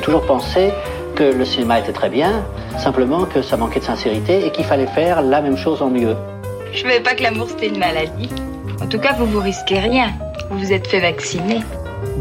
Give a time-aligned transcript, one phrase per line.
[0.00, 0.70] toujours pensé
[1.16, 2.42] que le cinéma était très bien,
[2.78, 6.16] simplement que ça manquait de sincérité et qu'il fallait faire la même chose en mieux.
[6.72, 8.30] Je savais pas que l'amour c'était une maladie.
[8.80, 10.12] En tout cas, vous vous risquez rien.
[10.50, 11.60] Vous vous êtes fait vacciner.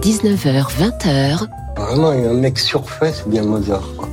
[0.01, 1.47] 19h, 20h.
[1.77, 3.87] Vraiment, il y a un mec surfait, c'est bien Mozart.
[3.97, 4.07] Quoi.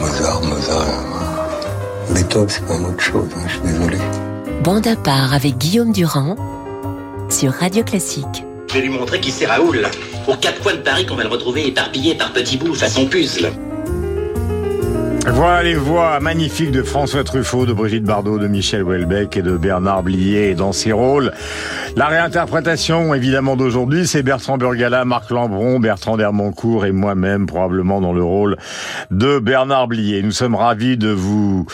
[0.00, 0.86] Mozart, Mozart.
[0.86, 3.98] euh, Beethoven, c'est quand même autre chose, hein, je suis désolé.
[4.62, 6.36] Bande à part avec Guillaume Durand
[7.28, 8.44] sur Radio Classique.
[8.68, 9.86] Je vais lui montrer qui c'est Raoul.
[10.26, 13.50] Aux quatre coins de Paris qu'on va le retrouver éparpillé par petits bouts façon puzzle.
[15.26, 19.56] Voilà les voix magnifiques de François Truffaut, de Brigitte Bardot, de Michel Houellebecq et de
[19.56, 21.32] Bernard Blier dans ces rôles.
[21.98, 28.12] La réinterprétation, évidemment, d'aujourd'hui, c'est Bertrand Burgala, Marc Lambron, Bertrand Dermoncourt et moi-même, probablement dans
[28.12, 28.56] le rôle
[29.10, 30.22] de Bernard Blier.
[30.22, 31.66] Nous sommes ravis de vous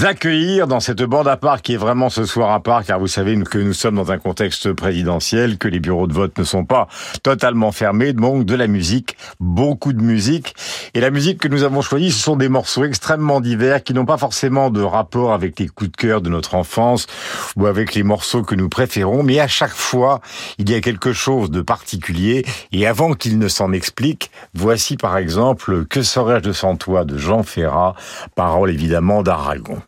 [0.00, 3.08] accueillir dans cette bande à part qui est vraiment ce soir à part, car vous
[3.08, 6.64] savez que nous sommes dans un contexte présidentiel, que les bureaux de vote ne sont
[6.64, 6.86] pas
[7.24, 10.54] totalement fermés, donc de la musique, beaucoup de musique.
[10.94, 14.06] Et la musique que nous avons choisie, ce sont des morceaux extrêmement divers qui n'ont
[14.06, 17.08] pas forcément de rapport avec les coups de cœur de notre enfance
[17.56, 20.20] ou avec les morceaux que nous préférons, mais à chaque fois,
[20.58, 25.16] il y a quelque chose de particulier et avant qu'il ne s'en explique, voici par
[25.16, 27.94] exemple Que serais-je sans toi de Jean Ferrat,
[28.34, 29.82] parole évidemment d'Aragon.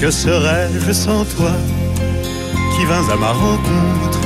[0.00, 1.50] Que serais-je sans toi
[2.76, 4.20] qui vins à ma rencontre?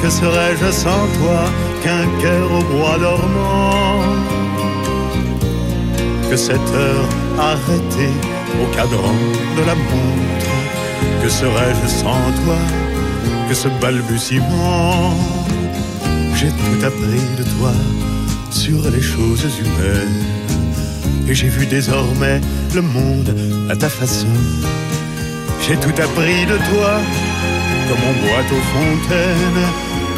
[0.00, 1.40] Que serais-je sans toi
[1.82, 3.83] qu'un cœur au bois dormant
[6.34, 8.12] Que cette heure arrêtée
[8.60, 9.14] au cadran
[9.56, 10.50] de la montre
[11.22, 12.58] Que serais-je sans toi
[13.48, 15.14] que ce balbutiement
[16.34, 17.70] J'ai tout appris de toi
[18.50, 20.24] sur les choses humaines
[21.28, 22.40] et j'ai vu désormais
[22.74, 23.32] le monde
[23.70, 24.34] à ta façon.
[25.64, 26.94] J'ai tout appris de toi,
[27.88, 29.66] comme on boit aux fontaines,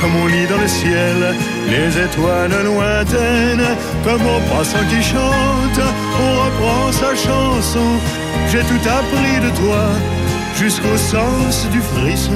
[0.00, 1.34] comme on lit dans le ciel
[1.68, 3.68] les étoiles lointaines,
[4.04, 5.80] comme au passant qui chante,
[6.20, 7.88] on reprend sa chanson.
[8.50, 9.84] J'ai tout appris de toi,
[10.56, 12.32] jusqu'au sens du frisson.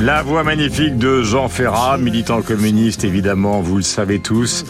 [0.00, 4.64] La voix magnifique de Jean Ferrat, militant communiste évidemment, vous le savez tous.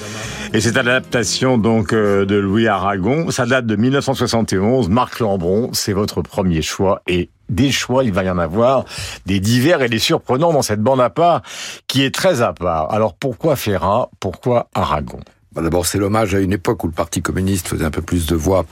[0.52, 3.30] Et c'est adaptation donc euh, de Louis Aragon.
[3.30, 4.90] Ça date de 1971.
[4.90, 8.84] Marc Lambron, c'est votre premier choix et des choix, il va y en avoir,
[9.26, 11.42] des divers et des surprenants dans cette bande à part
[11.86, 12.92] qui est très à part.
[12.92, 14.10] Alors pourquoi Ferrat?
[14.20, 15.20] Pourquoi Aragon?
[15.54, 18.26] Bah, D'abord, c'est l'hommage à une époque où le Parti communiste faisait un peu plus
[18.26, 18.64] de voix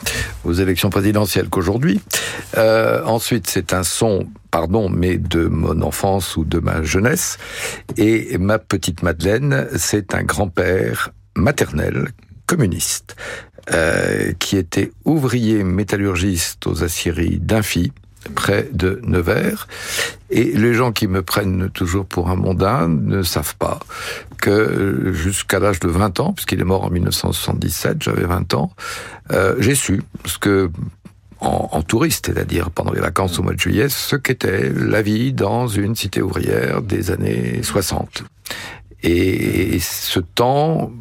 [0.45, 2.01] aux élections présidentielles qu'aujourd'hui.
[2.57, 7.39] Euh, ensuite, c'est un son, pardon, mais de mon enfance ou de ma jeunesse.
[7.99, 12.09] Et ma petite Madeleine, c'est un grand-père maternel
[12.47, 13.15] communiste
[13.73, 17.93] euh, qui était ouvrier métallurgiste aux aciéries d'Infi
[18.35, 19.67] près de Nevers.
[20.31, 23.81] Et les gens qui me prennent toujours pour un mondain ne savent pas
[24.41, 28.73] que jusqu'à l'âge de 20 ans, puisqu'il est mort en 1977, j'avais 20 ans,
[29.33, 30.71] euh, j'ai su ce que
[31.41, 35.33] en, en touriste, c'est-à-dire pendant les vacances au mois de juillet, ce qu'était la vie
[35.33, 38.25] dans une cité ouvrière des années 60.
[39.03, 40.93] Et ce temps,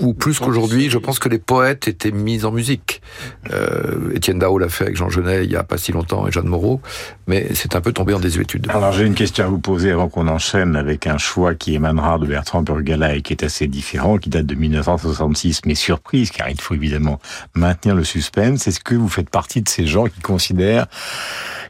[0.00, 3.00] ou plus qu'aujourd'hui, je pense que les poètes étaient mis en musique.
[3.50, 6.32] Euh, Étienne Dao l'a fait avec Jean Genet il y a pas si longtemps et
[6.32, 6.80] Jeanne Moreau,
[7.26, 8.66] mais c'est un peu tombé en désuétude.
[8.70, 12.18] Alors j'ai une question à vous poser avant qu'on enchaîne avec un choix qui émanera
[12.18, 16.50] de Bertrand Burgala et qui est assez différent, qui date de 1966, mais surprise, car
[16.50, 17.18] il faut évidemment
[17.54, 18.66] maintenir le suspense.
[18.66, 20.86] Est-ce que vous faites partie de ces gens qui considèrent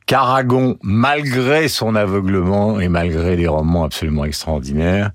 [0.06, 5.10] qu'Aragon, malgré son aveuglement et malgré des romans absolument extraordinaires,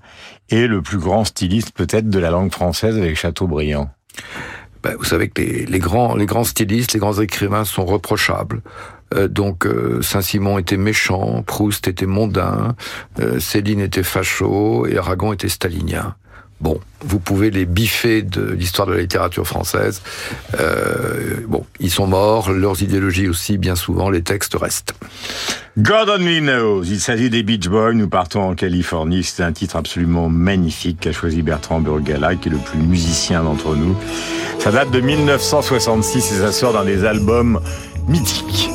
[0.50, 3.90] est le plus grand styliste peut-être de la langue française avec Chateaubriand
[4.82, 8.62] Ben, vous savez que les, grands, les grands stylistes, les grands écrivains sont reprochables.
[9.14, 12.76] Euh, donc euh, Saint-Simon était méchant, Proust était mondain,
[13.18, 16.14] euh, Céline était facho et Aragon était stalinien.
[16.62, 20.00] Bon, vous pouvez les biffer de l'histoire de la littérature française.
[20.60, 24.94] Euh, bon, ils sont morts, leurs idéologies aussi, bien souvent, les textes restent.
[25.76, 26.84] God only knows.
[26.84, 27.94] Il s'agit des Beach Boys.
[27.94, 29.24] Nous partons en Californie.
[29.24, 33.74] C'est un titre absolument magnifique qu'a choisi Bertrand Burgala, qui est le plus musicien d'entre
[33.74, 33.96] nous.
[34.60, 37.60] Ça date de 1966 et ça sort dans des albums
[38.06, 38.70] mythiques.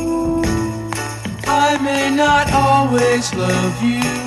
[1.48, 4.27] I may not always love you,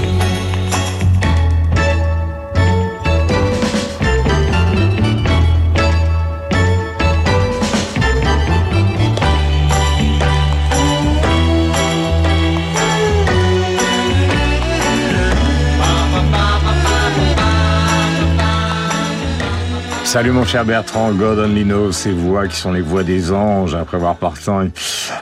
[20.11, 23.75] Salut mon cher Bertrand, God only knows, ces voix qui sont les voix des anges,
[23.75, 24.17] après avoir,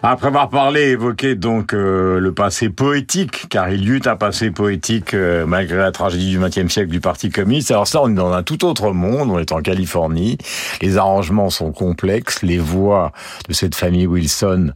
[0.02, 4.50] après avoir parlé, évoqué donc euh, le passé poétique, car il y eut un passé
[4.50, 7.70] poétique euh, malgré la tragédie du XXe siècle du Parti communiste.
[7.70, 10.40] Alors ça, on est dans un tout autre monde, on est en Californie,
[10.82, 13.12] les arrangements sont complexes, les voix
[13.48, 14.72] de cette famille Wilson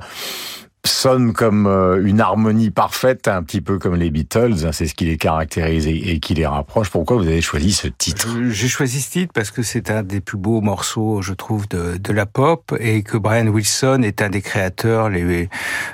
[0.86, 4.66] sonne comme euh, une harmonie parfaite, un petit peu comme les Beatles.
[4.66, 6.90] Hein, c'est ce qui les caractérise et, qui les rapproche.
[6.90, 8.28] Pourquoi vous avez choisi ce titre?
[8.50, 11.98] J'ai choisi ce titre parce que c'est un des plus beaux morceaux, je trouve, de,
[11.98, 15.50] de, la pop et que Brian Wilson est un des créateurs les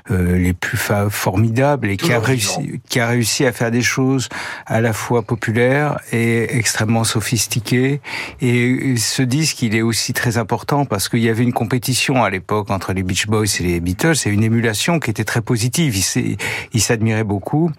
[0.10, 0.78] euh, les plus
[1.10, 4.28] formidables et qui a réussi qui a réussi à faire des choses
[4.66, 8.02] à la fois populaires et extrêmement sophistiquées.
[8.42, 12.30] Et ce disque, il est aussi très important parce qu'il y avait une compétition à
[12.30, 15.96] l'époque entre les Beach Boys et les Beatles et une émulation qui était très positive.
[16.74, 17.72] Il s'admirait beaucoup.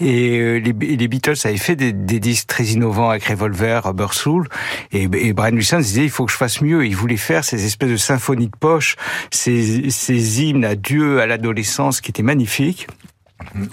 [0.00, 4.48] Et euh, les, les, Beatles avaient fait des, disques très innovants avec Revolver, Rubber Soul.
[4.92, 6.86] Et, et Brian Wilson disait, il faut que je fasse mieux.
[6.86, 8.96] Il voulait faire ces espèces de symphonies de poche,
[9.30, 12.86] ces hymnes à Dieu, à l'adolescence qui étaient magnifiques.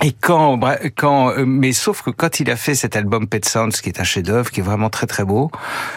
[0.04, 0.60] Et quand,
[0.96, 4.00] quand, euh, mais sauf que quand il a fait cet album Pet Sounds, qui est
[4.00, 5.50] un chef-d'œuvre, qui est vraiment très très beau,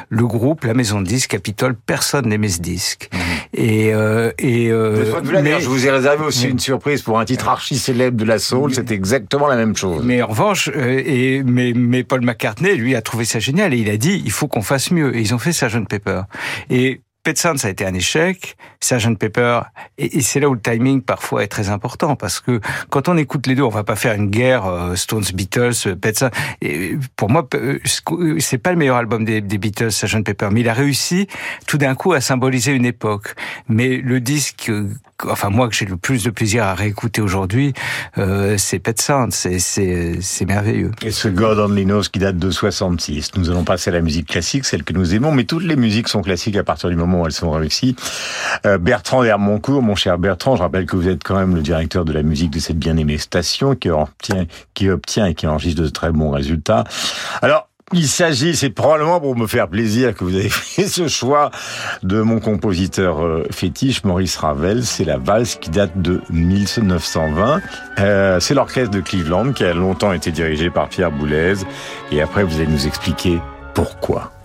[0.09, 3.11] le groupe, la maison de disques, Capitol, personne n'aimait ce disque.
[3.13, 3.21] Mhm.
[3.55, 7.49] Et, euh, et euh, mais, je vous ai réservé aussi une surprise pour un titre
[7.49, 8.75] archi célèbre de la soul.
[8.75, 10.03] C'est exactement la même chose.
[10.05, 13.79] Mais en revanche, euh, et mais, mais Paul McCartney, lui, a trouvé ça génial et
[13.79, 15.17] il a dit il faut qu'on fasse mieux.
[15.17, 16.23] Et ils ont fait Sgt Pepper.
[16.71, 19.61] Et Pet ça a été un échec, Sgt Pepper,
[19.99, 22.59] et, c'est là où le timing parfois est très important parce que
[22.89, 25.95] quand on écoute les deux, on va pas faire une guerre euh, Stones, Beatles, euh,
[25.95, 26.25] Pet
[26.63, 27.79] Et pour moi, euh,
[28.39, 31.29] c'est pas le meilleur album des, des Beatles, Sgt Pepper, mais il a réussi
[31.67, 33.35] tout d'un coup à symboliser une époque.
[33.69, 34.73] Mais le disque
[35.27, 37.73] enfin moi que j'ai le plus de plaisir à réécouter aujourd'hui,
[38.19, 40.93] euh, c'est Pet Sound, c'est c'est merveilleux.
[41.03, 43.33] Et ce God Only Knows qui date de 66.
[43.37, 46.09] Nous allons passer à la musique classique, celle que nous aimons, mais toutes les musiques
[46.09, 47.97] sont classiques à partir du moment elles sont réussies.
[48.81, 52.13] Bertrand Hermoncourt, mon cher Bertrand, je rappelle que vous êtes quand même le directeur de
[52.13, 56.13] la musique de cette bien-aimée station qui obtient, qui obtient et qui enregistre de très
[56.13, 56.85] bons résultats.
[57.43, 61.51] Alors, il s'agit, c'est probablement pour me faire plaisir que vous avez fait ce choix
[62.03, 64.85] de mon compositeur euh, fétiche, Maurice Ravel.
[64.85, 67.61] C'est la valse qui date de 1920.
[67.99, 71.55] Euh, c'est l'orchestre de Cleveland qui a longtemps été dirigé par Pierre Boulez.
[72.13, 73.41] Et après, vous allez nous expliquer
[73.75, 74.38] pourquoi.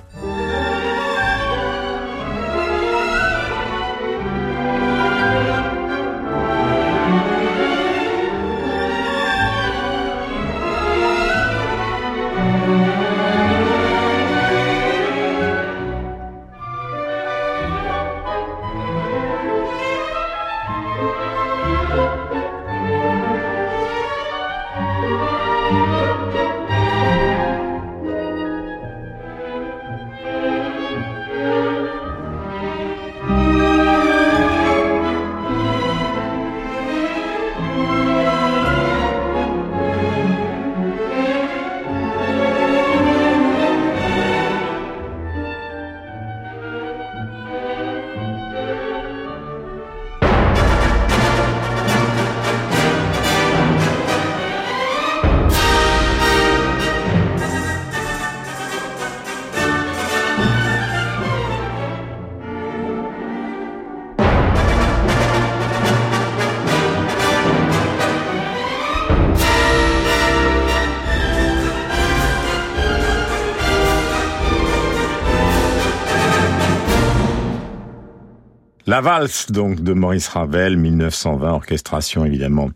[78.93, 82.69] La valse, donc, de Maurice Ravel, 1920, orchestration, évidemment.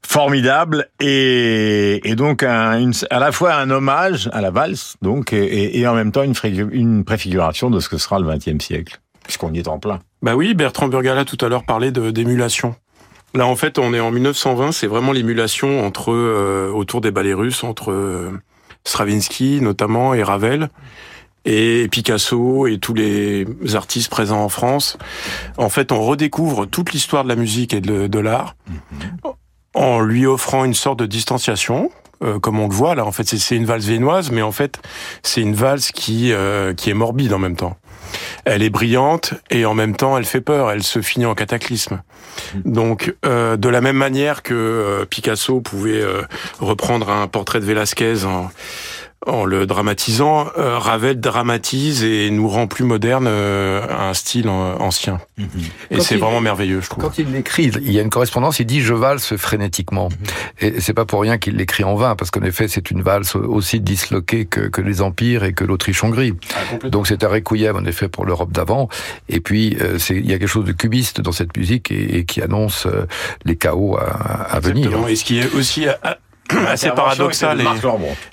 [0.00, 2.78] Formidable et, donc à
[3.10, 6.34] la fois un hommage à la valse donc et, en même temps une,
[6.72, 10.00] une préfiguration de ce que sera le XXe siècle puisqu'on y est en plein.
[10.22, 12.74] Bah oui, Bertrand Burgala tout à l'heure parlait d'émulation.
[13.34, 17.34] Là en fait on est en 1920, c'est vraiment l'émulation entre euh, autour des ballets
[17.34, 18.30] russes entre euh,
[18.84, 20.70] Stravinsky notamment et Ravel
[21.44, 24.96] et Picasso et tous les artistes présents en France.
[25.56, 28.56] En fait, on redécouvre toute l'histoire de la musique et de, l'art
[29.74, 31.90] en lui offrant une sorte de distanciation
[32.22, 33.04] euh, comme on le voit là.
[33.04, 34.80] En fait, c'est une valse viennoise, mais en fait,
[35.22, 37.76] c'est une valse qui euh, qui est morbide en même temps.
[38.44, 40.70] Elle est brillante et en même temps, elle fait peur.
[40.70, 42.02] Elle se finit en cataclysme.
[42.64, 46.04] Donc, euh, de la même manière que Picasso pouvait
[46.60, 48.50] reprendre un portrait de Velázquez en
[49.26, 55.20] en le dramatisant, euh, Ravel dramatise et nous rend plus moderne euh, un style ancien.
[55.38, 55.48] Mhm.
[55.90, 57.04] Et c'est vraiment merveilleux, je trouve.
[57.04, 60.16] Quand il l'écrit, il y a une correspondance, il dit «je valse frénétiquement mhm.
[60.60, 63.36] Et c'est pas pour rien qu'il l'écrit en vain, parce qu'en effet, c'est une valse
[63.36, 66.34] aussi disloquée que, que les empires et que l'Autriche-Hongrie.
[66.54, 68.88] Ah, Donc c'est un requiem, en effet, pour l'Europe d'avant.
[69.28, 72.24] Et puis, euh, c'est il y a quelque chose de cubiste dans cette musique et,
[72.24, 72.86] qui annonce
[73.44, 74.92] les chaos à, à venir.
[75.08, 75.86] Et ce qui est aussi
[76.68, 77.62] assez paradoxal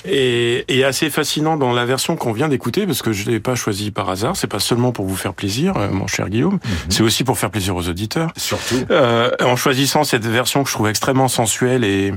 [0.05, 3.55] et, et, assez fascinant dans la version qu'on vient d'écouter parce que je l'ai pas
[3.55, 4.35] choisi par hasard.
[4.35, 6.55] C'est pas seulement pour vous faire plaisir, euh, mon cher Guillaume.
[6.55, 6.59] Mhm.
[6.89, 8.31] C'est aussi pour faire plaisir aux auditeurs.
[8.35, 8.85] Surtout.
[8.91, 12.13] Euh, en choisissant cette version que je trouve extrêmement sensuelle et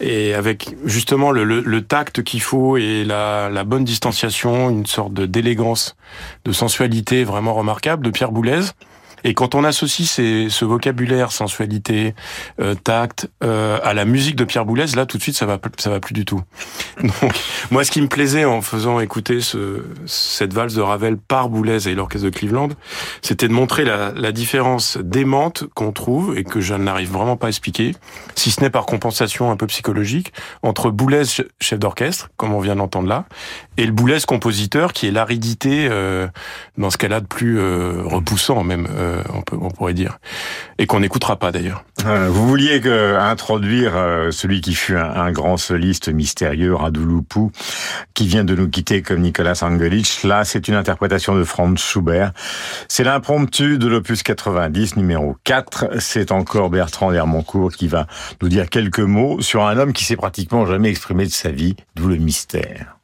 [0.00, 4.84] et avec justement le, le, le tact qu'il faut et la, la, bonne distanciation, une
[4.84, 5.94] sorte d'élégance,
[6.44, 8.62] de sensualité vraiment remarquable de Pierre Boulez.
[9.24, 12.14] Et quand on associe ces, ce vocabulaire, sensualité,
[12.60, 15.58] euh, tact, euh, à la musique de Pierre Boulez, là tout de suite ça va
[15.78, 16.42] ça va plus du tout.
[17.02, 17.34] Donc
[17.70, 21.88] moi, ce qui me plaisait en faisant écouter ce, cette valse de Ravel par Boulez
[21.88, 22.70] et l'orchestre de Cleveland,
[23.20, 27.46] c'était de montrer la, la différence démente qu'on trouve et que je n'arrive vraiment pas
[27.46, 27.94] à expliquer,
[28.34, 31.24] si ce n'est par compensation un peu psychologique, entre Boulez
[31.60, 33.24] chef d'orchestre, comme on vient d'entendre là,
[33.76, 36.28] et le Boulez compositeur, qui est l'aridité euh,
[36.78, 38.86] dans ce qu'elle a de plus euh, repoussant même.
[38.90, 40.18] Euh, on, peut, on pourrait dire,
[40.78, 41.84] et qu'on n'écoutera pas d'ailleurs.
[42.06, 42.80] Euh, vous vouliez
[43.18, 47.52] introduire euh, celui qui fut un, grand soliste mystérieux, Radouloupou,
[48.14, 50.22] qui vient de nous quitter comme Nicolas Angelic.
[50.24, 52.32] Là, c'est une interprétation de Franz Schubert.
[52.88, 56.00] C'est l'impromptu de l'opus 90, numéro 4.
[56.00, 58.06] C'est encore Bertrand Hermoncourt qui va
[58.40, 61.76] nous dire quelques mots sur un homme qui s'est pratiquement jamais exprimé de sa vie,
[61.94, 62.98] d'où le mystère.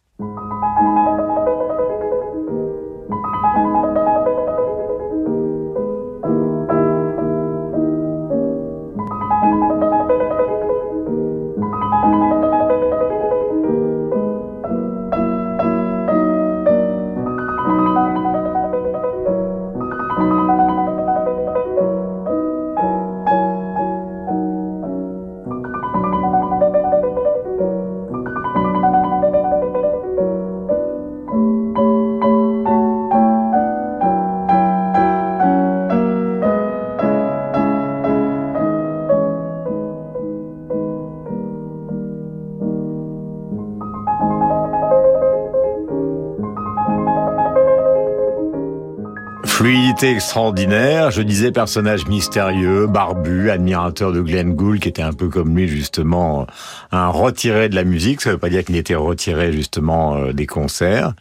[50.06, 51.10] Extraordinaire.
[51.10, 55.66] Je disais personnage mystérieux, barbu, admirateur de Glenn Gould, qui était un peu comme lui
[55.66, 56.46] justement
[56.92, 58.20] un retiré de la musique.
[58.20, 61.14] Ça veut pas dire qu'il était retiré justement euh, des concerts,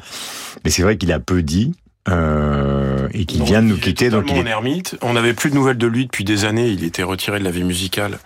[0.63, 1.73] mais c'est vrai qu'il a peu dit.
[2.09, 4.09] Euh, et qui vient de nous quitter.
[4.09, 4.97] Donc il est ermite.
[5.01, 6.67] On n'avait plus de nouvelles de lui depuis des années.
[6.67, 8.19] Il était retiré de la vie musicale.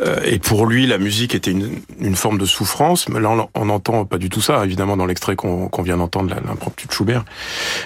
[0.00, 3.08] Euh, et pour lui, la musique était une, une, forme de souffrance.
[3.08, 6.86] Mais là, on n'entend pas du tout ça, évidemment, dans l'extrait qu'on vient d'entendre, l'impromptu
[6.86, 7.24] de Schubert.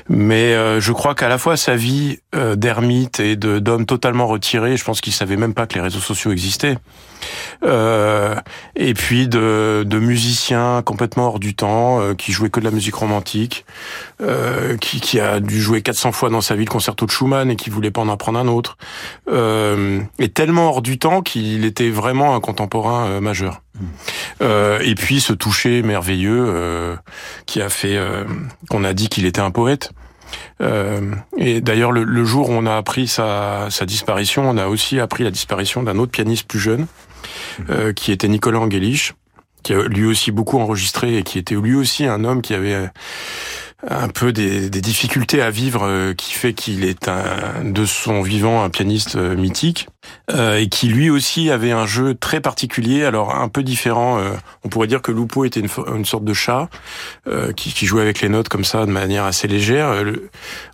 [0.08, 2.18] Mais euh, je crois qu'à la fois sa vie
[2.56, 6.32] d'ermite et d'homme totalement retiré, je pense qu'il savait même pas que les réseaux sociaux
[6.32, 6.76] existaient.
[7.62, 12.94] Et puis de, de, musiciens complètement hors du temps, qui jouaient que de la musique
[12.94, 13.64] romantique,
[14.80, 17.56] qui, qui, a dû jouer 400 fois dans sa vie le concerto de Schumann et
[17.56, 18.76] qui voulait pas en apprendre un autre,
[19.28, 23.62] euh, et tellement hors du temps qu'il était vraiment un contemporain euh, majeur.
[23.80, 24.44] Mmh.
[24.82, 26.98] et puis ce toucher merveilleux
[27.46, 27.98] qui a fait
[28.68, 29.92] qu'on a dit qu'il était un poète.
[30.60, 34.66] Euh, et d'ailleurs, le, le, jour où on a appris sa, sa, disparition, on a
[34.66, 36.86] aussi appris la disparition d'un autre pianiste plus jeune,
[37.70, 39.14] euh, qui était Nicolas Angelich,
[39.62, 42.90] qui a lui aussi beaucoup enregistré et qui était lui aussi un homme qui avait
[43.88, 48.22] un peu des, des difficultés à vivre, euh, qui fait qu'il est un, de son
[48.22, 49.88] vivant un pianiste euh, mythique,
[50.30, 54.20] euh, et qui lui aussi avait un jeu très particulier, alors un peu différent.
[54.64, 56.68] on pourrait dire que Lupo était une, une sorte de chat
[57.56, 59.94] qui, qui, jouait avec les notes comme ça de manière assez légère.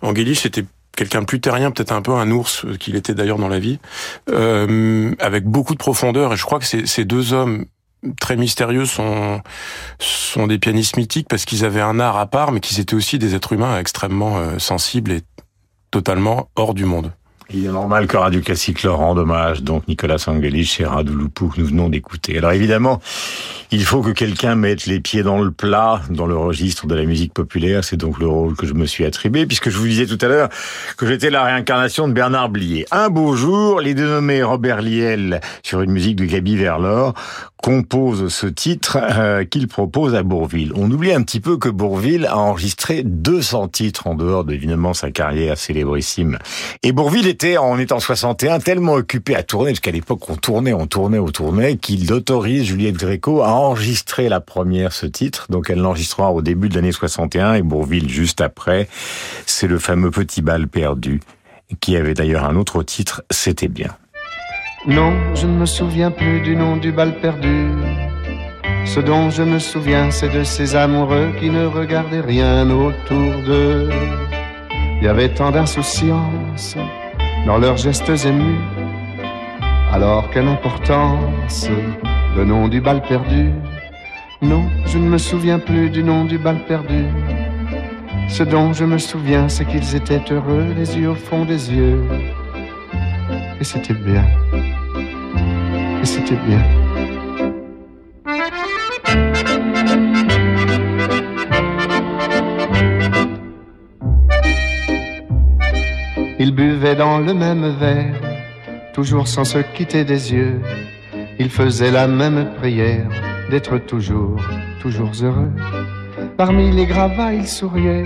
[0.01, 0.65] Angelis était
[0.97, 3.79] quelqu'un plus terrien, peut-être un peu un ours qu'il était d'ailleurs dans la vie,
[4.29, 6.33] euh, avec beaucoup de profondeur.
[6.33, 7.65] Et je crois que ces deux hommes
[8.19, 9.41] très mystérieux sont
[9.99, 13.19] sont des pianistes mythiques parce qu'ils avaient un art à part, mais qu'ils étaient aussi
[13.19, 15.21] des êtres humains extrêmement euh, sensibles et
[15.91, 17.11] totalement hors du monde.
[17.49, 21.61] Il est normal que Radio Classique leur rende hommage, donc Nicolas Angelich et Radouloupou que
[21.61, 22.37] nous venons d'écouter.
[22.37, 22.99] Alors évidemment,
[23.71, 27.05] il faut que quelqu'un mette les pieds dans le plat, dans le registre de la
[27.05, 27.85] musique populaire.
[27.85, 30.27] C'est donc le rôle que je me suis attribué, puisque je vous disais tout à
[30.27, 30.49] l'heure
[30.97, 32.85] que j'étais la réincarnation de Bernard Blier.
[32.91, 37.13] Un beau jour, les dénommés Robert Liel sur une musique de Gaby Verlor
[37.67, 40.71] compose ce titre euh, qu'il propose à Bourville.
[40.77, 44.93] On oublie un petit peu que Bourville a enregistré 200 titres en dehors de, évidemment,
[44.93, 46.37] sa carrière célébrissime.
[46.81, 50.71] Et Bourville était, en étant 61, tellement occupé à tourner, parce qu'à l'époque, on tournait,
[50.71, 55.47] on tournait, on tournait, qu'il autorise Juliette Gréco à enregistrer la première ce titre.
[55.49, 58.87] Donc elle l'enregistrera au début de l'année 61 et Bourville juste après.
[59.45, 61.19] C'est le fameux Petit bal perdu,
[61.81, 63.97] qui avait d'ailleurs un autre titre, C'était bien.
[64.85, 67.71] Non, je ne me souviens plus du nom du bal perdu.
[68.85, 73.89] Ce dont je me souviens, c'est de ces amoureux qui ne regardaient rien autour d'eux.
[74.99, 76.77] Il y avait tant d'insouciance
[77.45, 78.59] dans leurs gestes émus.
[79.91, 81.69] Alors quelle importance
[82.35, 83.51] le nom du bal perdu?
[84.41, 87.05] Non, je ne me souviens plus du nom du bal perdu.
[88.29, 92.03] Ce dont je me souviens, c'est qu'ils étaient heureux, les yeux au fond des yeux.
[93.59, 94.23] Et c'était bien.
[96.01, 96.63] Et c'était bien.
[106.39, 108.13] Ils buvaient dans le même verre,
[108.93, 110.61] toujours sans se quitter des yeux.
[111.39, 113.09] Ils faisaient la même prière
[113.49, 114.39] d'être toujours,
[114.79, 115.51] toujours heureux.
[116.37, 118.05] Parmi les gravats, ils souriaient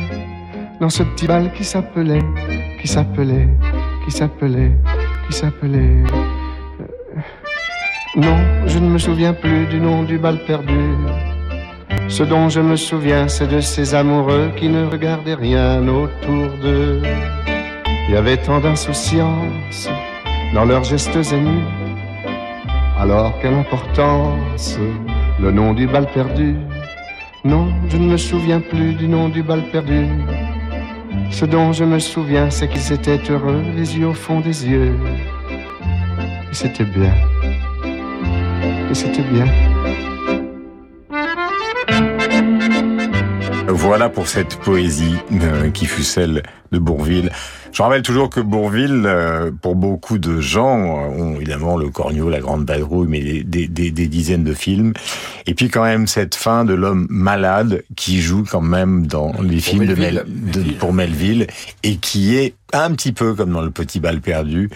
[0.80, 2.24] dans ce petit bal qui s'appelait,
[2.82, 3.50] qui s'appelait,
[4.12, 4.72] qui s'appelait,
[5.26, 6.04] qui s'appelait.
[6.12, 7.22] Euh,
[8.18, 10.84] Non, je ne me souviens plus du nom du bal perdu.
[12.10, 17.02] Ce dont je me souviens, c'est de ces amoureux qui ne regardaient rien autour d'eux.
[18.08, 19.90] Il y avait tant d'insouciance
[20.54, 21.64] dans leurs gestes émus.
[23.00, 24.78] Alors quelle importance
[25.40, 26.58] le nom du bal perdu?
[27.46, 30.06] Non, je ne me souviens plus du nom du bal perdu.
[31.32, 34.96] Ce dont je me souviens, c'est qu'ils étaient heureux, les yeux au fond des yeux.
[36.52, 37.14] Et c'était bien.
[38.90, 39.46] Et c'était bien.
[43.68, 47.32] Voilà pour cette poésie euh, qui fut celle de Bourville.
[47.74, 52.30] Je rappelle toujours que Bourville, euh, pour beaucoup de gens, euh, ont évidemment le Cornio,
[52.30, 54.94] la Grande Badrouille, mais des, des, des, des, dizaines de films.
[55.48, 59.58] Et puis quand même cette fin de l'homme malade qui joue quand même dans les
[59.58, 59.96] pour films Melville.
[59.96, 61.48] de, Mel, de pour Melville
[61.84, 64.70] et qui est un petit peu comme dans Le Petit Bal perdu,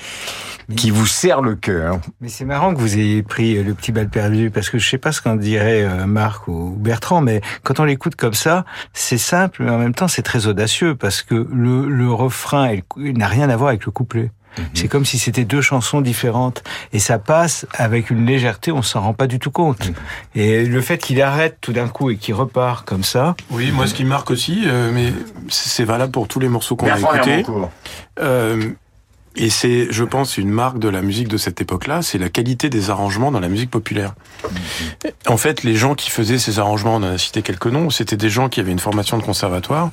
[0.75, 1.99] qui vous serre le cœur.
[2.21, 4.97] Mais c'est marrant que vous ayez pris le petit bal perdu parce que je sais
[4.97, 9.17] pas ce qu'en dirait euh, Marc ou Bertrand, mais quand on l'écoute comme ça, c'est
[9.17, 13.49] simple, mais en même temps c'est très audacieux parce que le, le refrain n'a rien
[13.49, 14.31] à voir avec le couplet.
[14.73, 19.01] C'est comme si c'était deux chansons différentes et ça passe avec une légèreté, on s'en
[19.01, 19.91] rend pas du tout compte.
[20.33, 23.35] Et le fait qu'il arrête tout d'un coup et qu'il repart comme ça.
[23.51, 25.11] Oui, moi ce qui me marque aussi, euh, mais
[25.49, 27.45] c'est valable pour tous les morceaux qu'on a écoutés.
[28.19, 28.71] Euh,
[29.35, 32.69] et c'est, je pense, une marque de la musique de cette époque-là, c'est la qualité
[32.69, 34.13] des arrangements dans la musique populaire.
[35.27, 38.17] En fait, les gens qui faisaient ces arrangements, on en a cité quelques noms, c'était
[38.17, 39.91] des gens qui avaient une formation de conservatoire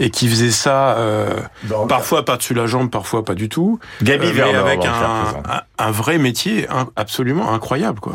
[0.00, 1.40] et qui faisaient ça euh,
[1.88, 3.78] parfois par-dessus la jambe, parfois pas du tout.
[4.02, 5.42] Gaby mais Verlor, avec un, présent.
[5.48, 8.14] un, un vrai métier un- absolument incroyable, quoi.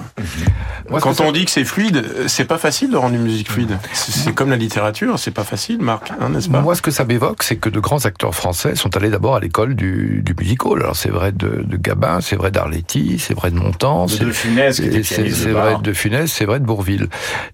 [0.89, 3.51] Moi, ce Quand on dit que c'est fluide, c'est pas facile de rendre une musique
[3.51, 3.77] fluide.
[3.93, 6.61] C'est c'est comme la littérature, c'est pas facile, Marc, hein, n'est-ce pas?
[6.61, 9.39] Moi, ce que ça m'évoque, c'est que de grands acteurs français sont allés d'abord à
[9.39, 10.73] l'école du, du musical.
[10.81, 14.25] Alors, c'est vrai de, de Gabin, c'est vrai d'Arletty, c'est vrai de Montand, De c'est
[14.25, 15.65] De Funès, qui était et c'est pianiste de c'est bar.
[15.65, 17.07] vrai de Funès, c'est vrai de Bourville.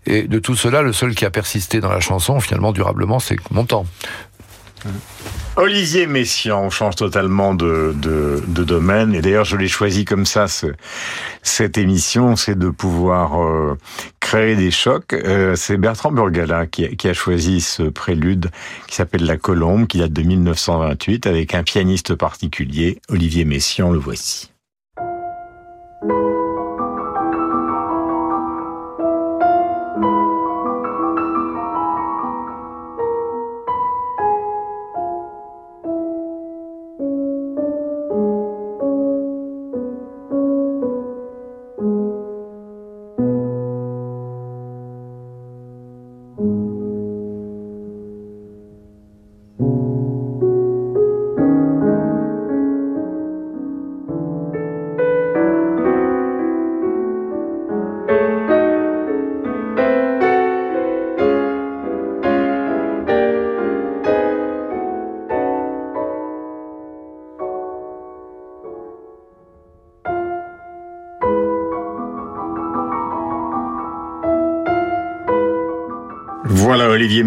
[0.06, 3.38] Et de tout cela, le seul qui a persisté dans la chanson, finalement, durablement, c'est
[3.52, 3.86] Montand.
[5.56, 9.14] Olivier Messiaen, on change totalement de, de, de domaine.
[9.14, 10.68] Et d'ailleurs, je l'ai choisi comme ça, ce,
[11.44, 13.78] cette émission, c'est de pouvoir euh,
[14.20, 15.14] créer des chocs.
[15.14, 18.50] Euh, c'est Bertrand Burgala qui, a- qui a choisi ce prélude
[18.88, 24.00] qui s'appelle La Colombe, qui date de 1928, avec un pianiste particulier, Olivier Messiaen, le
[24.00, 24.50] voici.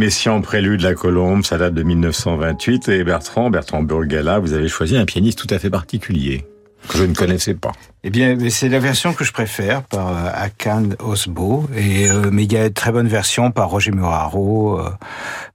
[0.06, 2.90] Messiaen, prélude La Colombe, ça date de 1928.
[2.90, 6.44] Et Bertrand, Bertrand Burgala, vous avez choisi un pianiste tout à fait particulier,
[6.88, 7.72] que je ne connaissais pas.
[8.04, 12.44] Eh bien, c'est la version que je préfère par euh, Akan Osbo, et euh, mais
[12.44, 14.78] il y a une très bonne version par Roger Muraro,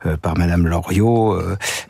[0.06, 1.42] euh, par Madame Loriot.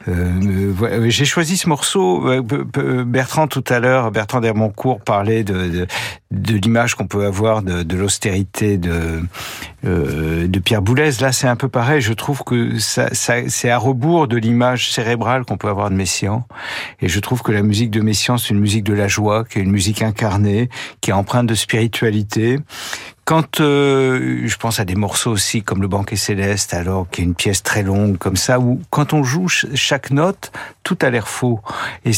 [0.08, 2.28] Euh, euh, J'ai choisi ce morceau.
[2.30, 5.88] euh, Bertrand tout à l'heure, Bertrand d'Hermoncourt parlait de
[6.32, 9.22] de, l'image qu'on peut avoir de, l'austérité de
[9.86, 11.12] euh, de Pierre Boulez.
[11.20, 12.02] Là, c'est un peu pareil.
[12.02, 16.46] Je trouve que ça c'est à rebours de l'image cérébrale qu'on peut avoir de Messiaen.
[17.02, 19.60] Et je trouve que la musique de Messiaen, c'est une musique de la joie, qui
[19.60, 20.70] est une musique incarnée,
[21.02, 22.60] qui est empreinte de spiritualité.
[23.24, 27.24] Quand euh, je pense à des morceaux aussi comme le Banquet Céleste, alors qui est
[27.24, 30.52] une pièce très longue comme ça, où quand on joue ch- chaque note,
[30.84, 31.62] tout a l'air faux
[32.04, 32.12] et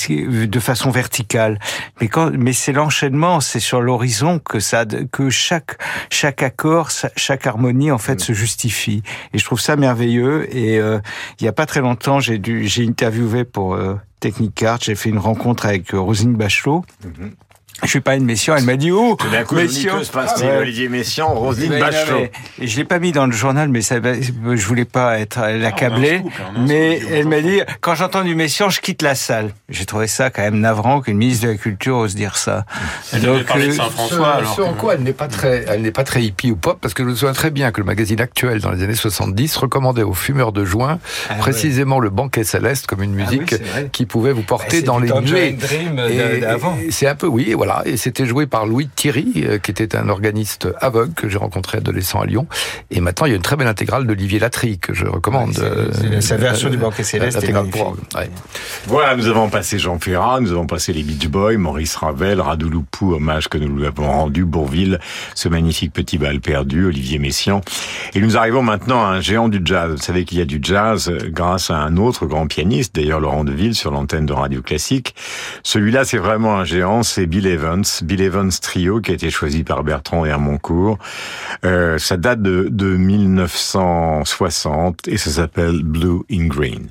[0.47, 1.59] de façon verticale.
[1.99, 5.77] Mais quand, mais c'est l'enchaînement, c'est sur l'horizon que ça, que chaque
[6.09, 9.03] chaque accord, chaque harmonie en fait se justifie.
[9.33, 10.47] Et je trouve ça merveilleux.
[10.55, 10.99] Et euh,
[11.39, 15.09] il y a pas très longtemps, j'ai dû, j'ai interviewé pour euh, Technicart, j'ai fait
[15.09, 16.85] une rencontre avec euh, Rosine Bachelot.
[17.81, 19.93] Je suis pas une Messiaen, elle m'a dit oh Tout d'un coup, Messiaen.
[19.93, 20.57] Nico Spasti, Ouais.
[20.57, 22.19] Olivier Messiaen, Roselyne non, Bachelot.
[22.59, 26.19] mais- je l'ai pas mis dans le journal, mais ça, je voulais pas être l'accablé.
[26.19, 28.79] scoop, là, on a un mais scoop, elle m'a dit, quand j'entends du Messiaen, je
[28.79, 29.49] quitte la salle.
[29.69, 32.65] J'ai trouvé ça quand même navrant qu'une ministre de la Culture ose dire ça.
[33.11, 35.65] Elle devait parler de Saint-François, ce, alors ce en que- quoi elle n'est pas très,
[35.67, 37.81] elle n'est pas très hippie ou pop, parce que je me souviens très bien que
[37.81, 42.09] le magazine actuel dans les années 70 recommandait aux fumeurs de joint Ah précisément le
[42.11, 43.55] banquet céleste comme une Ah oui, musique
[43.91, 45.57] qui pouvait vous Bah, porter c'est dans les nuées.
[46.91, 47.81] C'est un peu, oui, voilà.
[47.85, 51.77] Et c'était joué par Louis Thierry, euh, qui était un organiste aveugle que j'ai rencontré
[51.79, 52.47] adolescent à Lyon.
[52.91, 55.49] Et maintenant, il y a une très belle intégrale d'Olivier Latry que je recommande.
[55.49, 55.55] Ouais,
[55.93, 57.83] c'est- euh, sa version du Banquet Céleste est l'intégrale magnifique.
[58.11, 58.29] pour- ouais.
[58.87, 63.13] Voilà, nous avons passé Jean Ferrat, nous avons passé les Beach Boys, Maurice Ravel, Radouloupou,
[63.13, 64.99] hommage que nous lui avons rendu, Bourville,
[65.35, 67.61] ce magnifique petit bal perdu, Olivier Messiaen.
[68.13, 69.91] Et nous arrivons maintenant à un géant du jazz.
[69.91, 73.19] Vous savez qu'il y a du jazz euh, grâce à un autre grand pianiste, d'ailleurs
[73.19, 75.15] Laurent Deville, sur l'antenne de Radio Classique.
[75.63, 77.47] Celui-là, c'est vraiment un géant, c'est Bill
[78.03, 80.97] Bill Evans Trio, qui a été choisi par Bertrand Hermoncourt.
[81.65, 86.89] Euh, ça date de, de 1960 et ça s'appelle Blue in Green.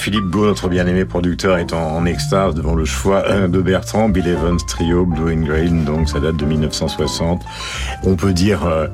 [0.00, 4.08] Philippe Beau, notre bien-aimé producteur, est en, en extase devant le choix euh, de Bertrand,
[4.08, 7.42] Bill Evans Trio, Blue and Green, donc ça date de 1960.
[8.04, 8.64] On peut dire...
[8.64, 8.86] euh,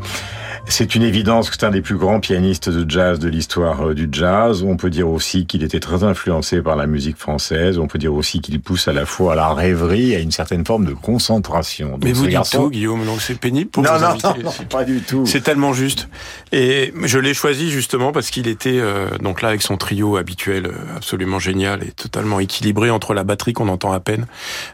[0.68, 3.94] c'est une évidence que c'est un des plus grands pianistes de jazz de l'histoire euh,
[3.94, 4.62] du jazz.
[4.62, 7.78] On peut dire aussi qu'il était très influencé par la musique française.
[7.78, 10.30] On peut dire aussi qu'il pousse à la fois à la rêverie et à une
[10.32, 11.90] certaine forme de concentration.
[11.92, 14.34] Donc, Mais vous dites garçon- tout, Guillaume, donc c'est pénible pour Non, vous non, non,
[14.44, 15.24] non, pas du tout.
[15.26, 16.08] C'est tellement juste.
[16.52, 20.66] Et je l'ai choisi justement parce qu'il était euh, donc là avec son trio habituel,
[20.66, 24.26] euh, absolument génial et totalement équilibré entre la batterie qu'on entend à peine,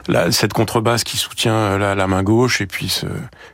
[0.09, 3.07] là, cette contrebasse qui soutient euh, la, la main gauche et puis ce-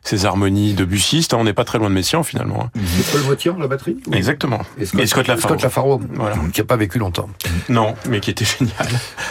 [0.04, 1.34] ces harmonies de bussiste.
[1.34, 2.70] On n'est pas très loin de Messiaen finalement.
[2.74, 4.60] C'est Paul Motian, la batterie ou- Exactement.
[4.78, 5.48] Et Scott, Et Scott Lafaro.
[5.54, 6.36] Scott Lafaro, Voilà.
[6.52, 7.28] qui n'a pas vécu longtemps.
[7.68, 8.88] Non, mais qui était génial.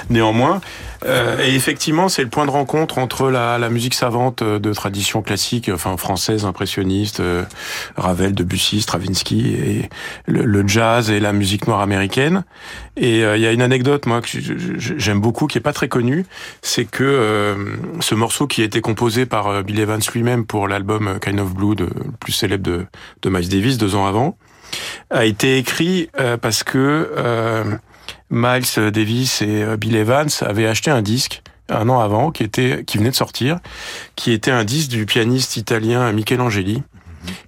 [0.10, 0.62] Néanmoins,
[1.06, 4.74] euh, et effectivement, c'est le point de rencontre entre la, la musique savante euh, de
[4.74, 7.44] tradition classique, enfin française, impressionniste, euh,
[7.96, 9.90] Ravel, Debussy, Stravinsky, et
[10.26, 12.44] le, le jazz et la musique noire américaine.
[12.96, 14.28] Et euh, il y a une anecdote, moi, que
[14.78, 16.26] j'aime beaucoup, qui est pas très connue,
[16.62, 17.56] c'est que euh,
[18.00, 21.76] ce morceau qui a été composé par Bill Evans lui-même pour l'album Kind of Blue,
[21.76, 22.86] de, le plus célèbre de,
[23.22, 24.38] de Miles Davis, deux ans avant,
[25.10, 26.10] a été écrit
[26.42, 27.80] parce que
[28.30, 32.84] Miles Davis et euh, Bill Evans avaient acheté un disque un an avant qui était
[32.86, 33.60] qui venait de sortir,
[34.16, 36.84] qui était un disque du pianiste italien Michelangeli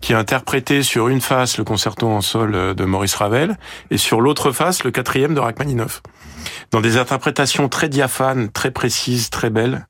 [0.01, 3.57] qui a interprété sur une face le concerto en sol euh, de Maurice Ravel
[3.91, 6.01] et sur l'autre face le quatrième de Rachmaninoff.
[6.71, 9.87] Dans des interprétations très diaphanes, très précises, très belles.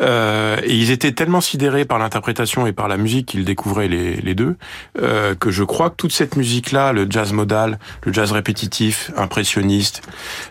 [0.00, 4.16] Euh, et ils étaient tellement sidérés par l'interprétation et par la musique qu'ils découvraient les,
[4.16, 4.56] les deux,
[5.00, 10.02] euh, que je crois que toute cette musique-là, le jazz modal, le jazz répétitif, impressionniste,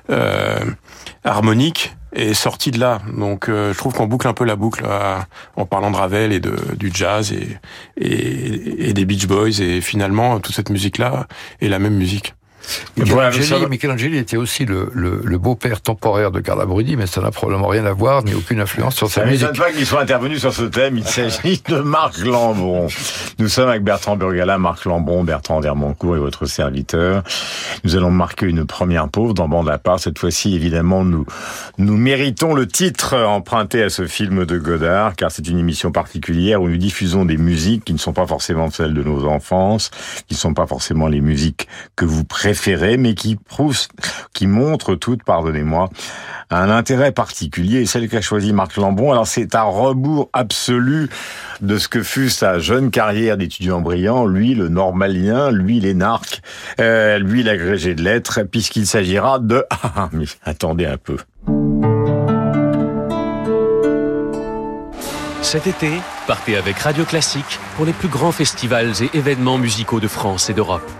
[0.09, 0.59] euh,
[1.23, 3.01] harmonique, est sorti de là.
[3.15, 5.19] Donc euh, je trouve qu'on boucle un peu la boucle euh,
[5.55, 7.33] en parlant de Ravel et de, du jazz
[7.97, 9.59] et, des Beach Boys.
[9.59, 11.27] Et finalement, toute cette musique-là
[11.61, 12.33] est la même musique.
[12.97, 17.31] Michelangeli, Michelangeli était aussi le, le, le beau-père temporaire de Carla Bruni, mais ça n'a
[17.31, 19.41] probablement rien à voir, ni aucune influence sur sa ça musique.
[19.47, 20.97] m'étonne pas qu'ils soient intervenus sur ce thème.
[20.97, 22.87] Il s'agit de Marc Lambron.
[23.39, 27.23] Nous sommes avec Bertrand Burgala, Marc Lambron, Bertrand Dermoncourt et votre serviteur.
[27.83, 29.99] Nous allons marquer une première pause dans Bande à part.
[29.99, 31.25] Cette fois-ci, évidemment, nous,
[31.77, 36.61] nous méritons le titre emprunté à ce film de Godard, car c'est une émission particulière
[36.61, 39.91] où nous diffusons des musiques qui ne sont pas forcément celles de nos enfances,
[40.27, 42.54] qui ne sont pas forcément les musiques que vous préférez,
[42.97, 43.77] mais qui prouvent,
[44.33, 45.89] qui montrent toutes, pardonnez-moi,
[46.49, 49.11] un intérêt particulier, celle qu'a choisi Marc Lambron.
[49.11, 51.09] Alors c'est un rebours absolu
[51.61, 56.41] de ce que fut sa jeune carrière d'étudiant brillant, lui le normalien, lui l'énarque,
[56.79, 59.65] euh, lui l'agrégé de lettres, puisqu'il s'agira de...
[59.97, 61.17] Ah, mais attendez un peu.
[65.41, 65.89] Cet été,
[66.27, 70.53] partez avec Radio Classique pour les plus grands festivals et événements musicaux de France et
[70.53, 70.91] d'Europe.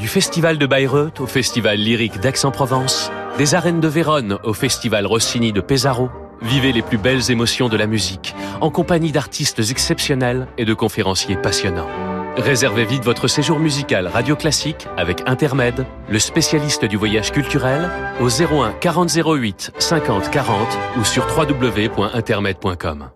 [0.00, 5.52] Du Festival de Bayreuth au Festival lyrique d'Aix-en-Provence, des arènes de Vérone au Festival Rossini
[5.52, 6.08] de Pesaro,
[6.40, 11.36] vivez les plus belles émotions de la musique en compagnie d'artistes exceptionnels et de conférenciers
[11.36, 11.90] passionnants.
[12.38, 17.90] Réservez vite votre séjour musical Radio Classique avec Intermed, le spécialiste du voyage culturel,
[18.22, 23.10] au 01 40 08 50 40 ou sur www.intermed.com.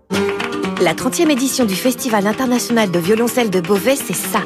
[0.82, 4.40] La 30e édition du Festival international de violoncelle de Beauvais, c'est ça.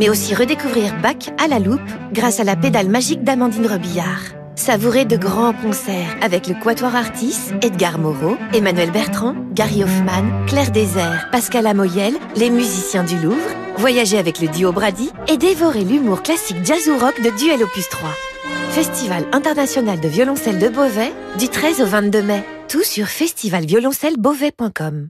[0.00, 1.78] Mais aussi redécouvrir Bach à la loupe
[2.10, 4.22] grâce à la pédale magique d'Amandine Robillard.
[4.56, 10.70] Savourez de grands concerts avec le Quatuor Artis, Edgar Moreau, Emmanuel Bertrand, Gary Hoffman, Claire
[10.70, 13.36] Désert, Pascal Amoyel, les musiciens du Louvre,
[13.76, 17.90] voyager avec le duo Brady et dévorer l'humour classique jazz ou rock de Duel Opus
[17.90, 18.08] 3.
[18.70, 22.42] Festival international de violoncelle de Beauvais du 13 au 22 mai.
[22.68, 25.08] Tout sur festivalvioloncellebeauvais.com.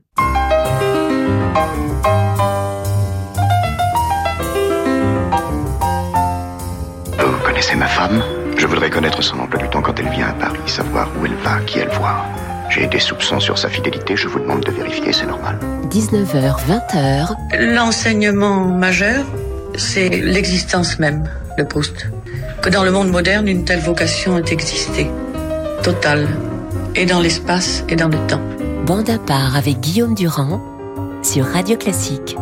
[7.61, 8.23] Connaissez ma femme
[8.57, 11.35] Je voudrais connaître son emploi du temps quand elle vient à Paris, savoir où elle
[11.43, 12.25] va, qui elle voit.
[12.71, 15.59] J'ai des soupçons sur sa fidélité, je vous demande de vérifier, c'est normal.
[15.91, 17.35] 19h, 20h.
[17.75, 19.25] L'enseignement majeur,
[19.75, 22.07] c'est l'existence même de Proust.
[22.63, 25.11] Que dans le monde moderne, une telle vocation ait existé.
[25.83, 26.27] Totale.
[26.95, 28.41] Et dans l'espace et dans le temps.
[28.87, 30.59] Bande à part avec Guillaume Durand
[31.21, 32.35] sur Radio Classique.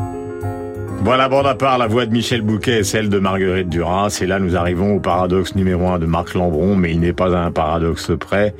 [1.01, 4.19] Voilà, bande à part, la voix de Michel Bouquet et celle de Marguerite Duras.
[4.21, 7.35] Et là, nous arrivons au paradoxe numéro un de Marc Lambron, mais il n'est pas
[7.35, 8.53] un paradoxe près.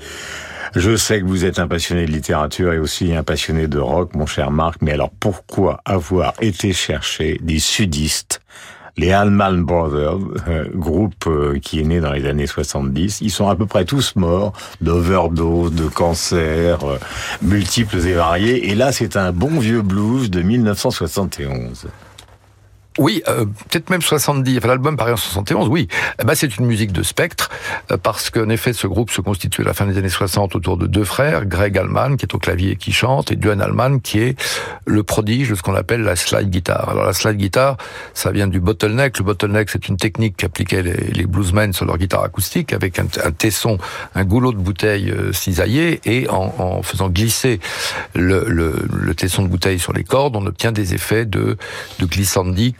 [0.75, 4.15] Je sais que vous êtes un passionné de littérature et aussi un passionné de rock,
[4.15, 8.41] mon cher Marc, mais alors pourquoi avoir été chercher des sudistes
[8.99, 10.17] les Allman Brothers,
[10.49, 13.85] euh, groupe euh, qui est né dans les années 70, ils sont à peu près
[13.85, 16.97] tous morts d'overdose, de cancer, euh,
[17.41, 18.69] multiples et variés.
[18.69, 21.87] Et là, c'est un bon vieux blues de 1971.
[22.99, 24.57] Oui, euh, peut-être même 70.
[24.57, 25.87] Enfin, l'album paraît en 71, oui.
[26.21, 27.49] Eh ben, c'est une musique de spectre,
[27.91, 30.75] euh, parce qu'en effet, ce groupe se constitue à la fin des années 60 autour
[30.75, 34.01] de deux frères, Greg Allman, qui est au clavier et qui chante, et Duane Allman,
[34.01, 34.35] qui est
[34.85, 36.89] le prodige de ce qu'on appelle la slide guitar.
[36.89, 37.77] Alors, la slide guitar,
[38.13, 39.17] ça vient du bottleneck.
[39.17, 43.31] Le bottleneck, c'est une technique qu'appliquaient les, bluesmen sur leur guitare acoustique, avec un, un
[43.31, 43.77] tesson,
[44.13, 47.61] un goulot de bouteille euh, cisaillé, et en, en faisant glisser
[48.13, 51.55] le, le, le, tesson de bouteille sur les cordes, on obtient des effets de,
[51.99, 52.73] de glissandi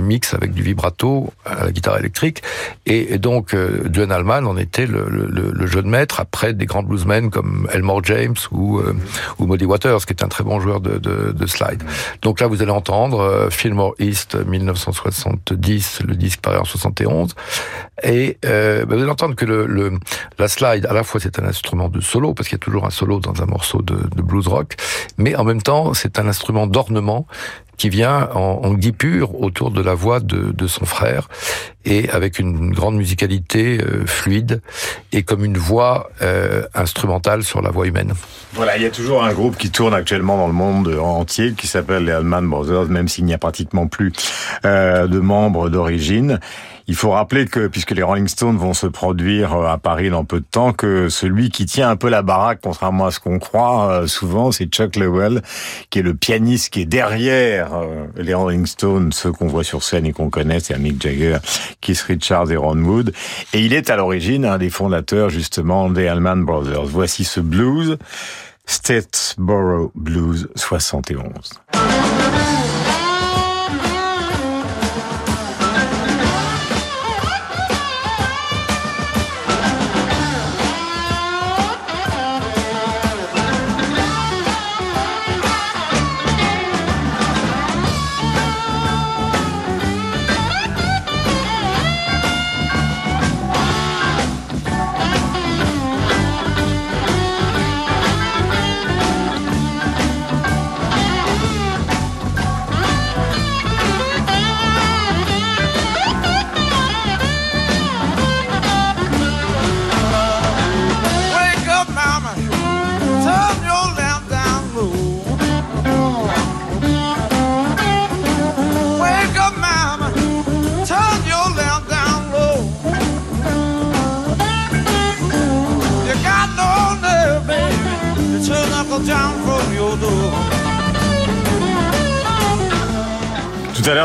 [0.00, 2.42] mixe avec du vibrato à la guitare électrique.
[2.86, 7.68] Et, donc, euh, Duane Allman en était le, le, maître après des grands bluesmen comme
[7.72, 8.94] Elmore James ou, euh,
[9.38, 11.82] ou Muddy Waters, qui est un très bon joueur de, de, de slide.
[12.22, 17.34] Donc là, vous allez entendre euh, Fillmore East 1970, le disque paraît en 71.
[18.04, 19.98] Et euh, vous allez entendre que le,
[20.38, 22.84] la slide, à la fois c'est un instrument de solo, parce qu'il y a toujours
[22.84, 24.76] un solo dans un morceau de blues rock,
[25.18, 27.26] mais en même temps c'est un instrument d'ornement
[27.76, 31.28] qui vient en, en guipure autour de la voix de, de, son frère
[31.84, 34.60] et avec une grande musicalité euh, fluide
[35.12, 38.12] et comme une voix euh, instrumentale sur la voix humaine.
[38.52, 41.66] Voilà, il y a toujours un groupe qui tourne actuellement dans le monde entier qui
[41.66, 44.12] s'appelle les Allman Brothers, même s'il n'y a pratiquement plus
[44.64, 46.38] euh, de membres d'origine.
[46.86, 50.40] Il faut rappeler que, puisque les Rolling Stones vont se produire à Paris dans peu
[50.40, 54.04] de temps, que celui qui tient un peu la baraque, contrairement à ce qu'on croit
[54.06, 55.42] souvent, c'est Chuck Lowell,
[55.90, 57.70] qui est le pianiste qui est derrière
[58.16, 61.38] les Rolling Stones, ceux qu'on voit sur scène et qu'on connaît, c'est Mick Jagger,
[61.80, 63.12] Keith Richards et Ron Wood.
[63.52, 66.84] Et il est à l'origine un des fondateurs, justement, des Allman Brothers.
[66.86, 67.98] Voici ce blues,
[68.66, 71.30] Statesboro Blues 71.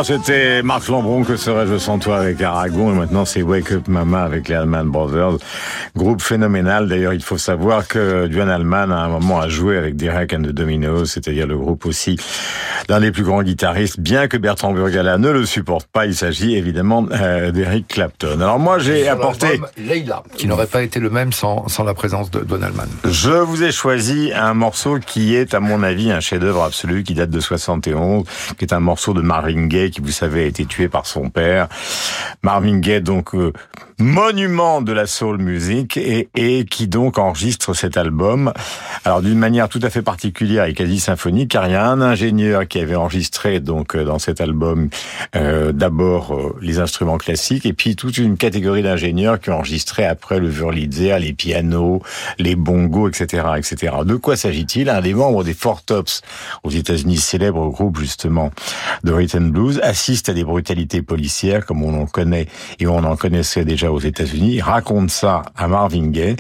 [0.08, 4.24] C'était Marc Lambron, que serais-je sans toi avec Aragon, et maintenant c'est Wake Up Mama
[4.24, 5.38] avec les Allman Brothers.
[5.98, 6.88] Groupe phénoménal.
[6.88, 10.44] D'ailleurs, il faut savoir que Duane Allman, à un moment, a joué avec Derek and
[10.44, 12.16] the Dominoes, c'est-à-dire le groupe aussi
[12.88, 16.06] d'un des plus grands guitaristes, bien que Bertrand Burgala ne le supporte pas.
[16.06, 18.40] Il s'agit évidemment euh, d'Eric Clapton.
[18.40, 19.60] Alors moi, j'ai apporté...
[19.78, 22.88] Leila, qui n'aurait pas été le même sans, sans la présence de Duane Allman.
[23.06, 27.14] Je vous ai choisi un morceau qui est, à mon avis, un chef-d'œuvre absolu, qui
[27.14, 28.24] date de 71,
[28.58, 31.30] qui est un morceau de Marvin Gaye, qui, vous savez, a été tué par son
[31.30, 31.68] père.
[32.42, 33.52] Marvin Gaye, donc, euh,
[34.00, 38.54] monument de la soul music, et, et qui donc enregistre cet album.
[39.06, 42.02] Alors, d'une manière tout à fait particulière et quasi symphonique, car il y a un
[42.02, 44.90] ingénieur qui avait enregistré, donc, euh, dans cet album,
[45.36, 50.06] euh, d'abord euh, les instruments classiques, et puis toute une catégorie d'ingénieurs qui ont enregistré
[50.06, 52.02] après le Wurlitzer, les pianos,
[52.38, 53.96] les bongos, etc., etc.
[54.06, 54.90] De quoi s'agit-il?
[54.90, 56.22] Un des membres des Four Tops
[56.64, 58.52] aux États-Unis, célèbre groupe justement
[59.04, 62.48] de rhythm blues, assiste à des brutalités policières comme on en connaît
[62.80, 64.56] et on en connaissait déjà aux États-Unis.
[64.56, 66.36] Il raconte ça à Marvin Gaye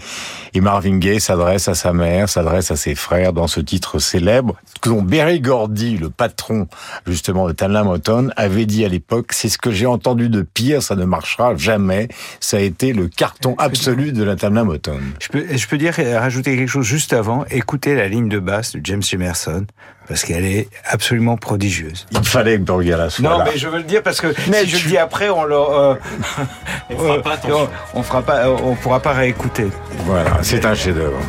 [0.53, 4.55] et Marvin Gaye s'adresse à sa mère, s'adresse à ses frères dans ce titre célèbre
[4.83, 6.67] dont Berry Gordy, le patron
[7.05, 10.81] justement de Tamla Motown, avait dit à l'époque c'est ce que j'ai entendu de pire,
[10.81, 12.07] ça ne marchera jamais.
[12.39, 15.01] Ça a été le carton absolu de la Tamla Motown.
[15.19, 17.45] Je peux, je peux dire, rajouter quelque chose juste avant.
[17.51, 19.65] Écoutez la ligne de basse de James Emerson,
[20.07, 22.05] parce qu'elle est absolument prodigieuse.
[22.11, 23.45] Il fallait que Burgala soit Non, là.
[23.45, 25.43] mais je veux le dire parce que Mais si je tu- le dis après, on
[25.43, 25.95] leur, euh,
[26.89, 27.69] On fera pas attention.
[27.93, 29.67] on, on fera pas, on pourra pas réécouter.
[30.05, 31.19] Voilà, c'est un chef-d'œuvre.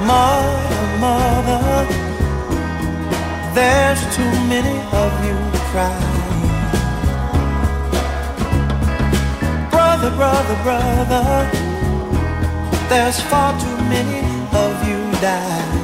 [0.00, 1.86] Mother, mother,
[3.54, 5.36] there's too many of you
[5.70, 6.10] crying.
[9.70, 11.46] Brother, brother, brother,
[12.88, 14.20] there's far too many
[14.52, 15.83] of you dying.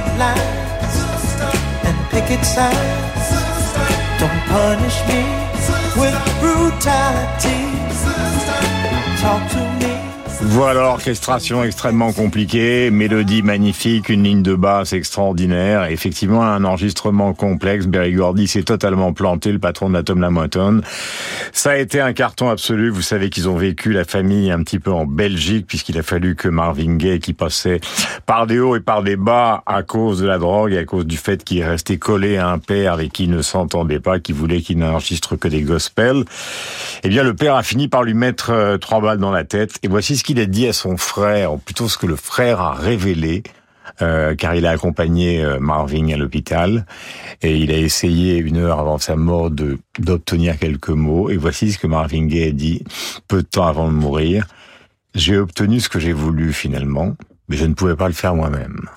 [0.00, 0.96] picket lines
[1.84, 3.28] and picket signs.
[4.18, 5.22] Don't punish me
[5.96, 7.60] with brutality.
[9.20, 9.69] Talk to.
[10.52, 17.86] Voilà, orchestration extrêmement compliquée, mélodie magnifique, une ligne de basse extraordinaire, effectivement un enregistrement complexe.
[17.86, 20.80] Berry Gordy s'est totalement planté, le patron de la Tom Lamoton.
[21.52, 22.90] Ça a été un carton absolu.
[22.90, 26.34] Vous savez qu'ils ont vécu la famille un petit peu en Belgique, puisqu'il a fallu
[26.34, 27.80] que Marvin Gaye, qui passait
[28.26, 31.06] par des hauts et par des bas à cause de la drogue et à cause
[31.06, 34.18] du fait qu'il est resté collé à un père avec qui il ne s'entendait pas,
[34.18, 36.24] qui voulait qu'il n'enregistre que des gospels,
[37.04, 39.78] eh bien le père a fini par lui mettre euh, trois balles dans la tête.
[39.84, 42.60] Et voici ce qu'il a dit à son frère, ou plutôt ce que le frère
[42.60, 43.42] a révélé.
[44.02, 46.86] euh, car il a accompagné euh, Marvin à l'hôpital
[47.42, 51.72] et il a essayé une heure avant sa mort de d'obtenir quelques mots et voici
[51.72, 52.84] ce que Marvin Gaye a dit
[53.26, 54.46] peu de temps avant de mourir
[55.14, 57.16] j'ai obtenu ce que j'ai voulu finalement
[57.48, 58.88] mais je ne pouvais pas le faire moi-même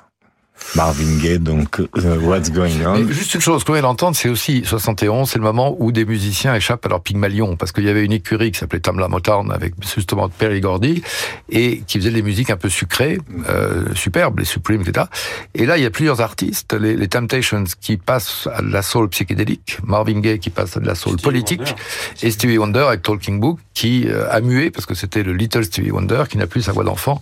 [0.76, 4.30] Marvin Gaye donc euh, What's Going On Mais juste une chose qu'on vient d'entendre, c'est
[4.30, 7.89] aussi 71, c'est le moment où des musiciens échappent à leur pygmalion, parce qu'il y
[7.89, 11.03] avait une écurie qui s'appelait Tamla Motown avec justement Perry Gordy,
[11.49, 15.05] et qui faisait des musiques un peu sucrées, euh, superbes, les Supremes, etc.
[15.53, 18.82] Et là, il y a plusieurs artistes, les, les Temptations qui passent à de la
[18.82, 21.76] soul psychédélique, Marvin Gaye qui passe à de la soul politique,
[22.22, 25.66] et Stevie Wonder avec Talking Book qui euh, a mué, parce que c'était le Little
[25.66, 27.20] Stevie Wonder qui n'a plus sa voix d'enfant,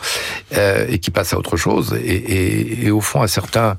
[0.55, 1.97] euh, et qui passe à autre chose.
[2.03, 3.77] Et, et, et au fond, certain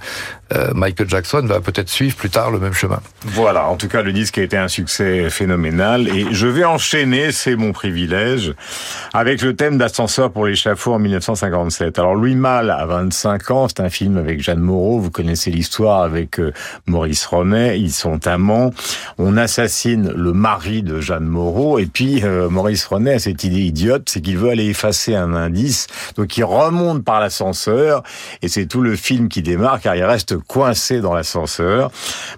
[0.54, 3.00] euh, Michael Jackson va peut-être suivre plus tard le même chemin.
[3.24, 6.08] Voilà, en tout cas, le disque a été un succès phénoménal.
[6.08, 8.54] Et je vais enchaîner, c'est mon privilège,
[9.14, 11.98] avec le thème d'ascenseur pour l'échafaud en 1957.
[11.98, 16.02] Alors, Louis Malle a 25 ans, c'est un film avec Jeanne Moreau, vous connaissez l'histoire
[16.02, 16.52] avec euh,
[16.86, 18.72] Maurice Ronet, ils sont amants,
[19.18, 21.78] on assassine le mari de Jeanne Moreau.
[21.78, 25.34] Et puis euh, Maurice Ronet a cette idée idiote, c'est qu'il veut aller effacer un
[25.34, 25.86] indice,
[26.16, 28.02] donc il remonte par l'ascenseur.
[28.42, 31.90] Et c'est tout le film qui démarre car il reste coincé dans l'ascenseur.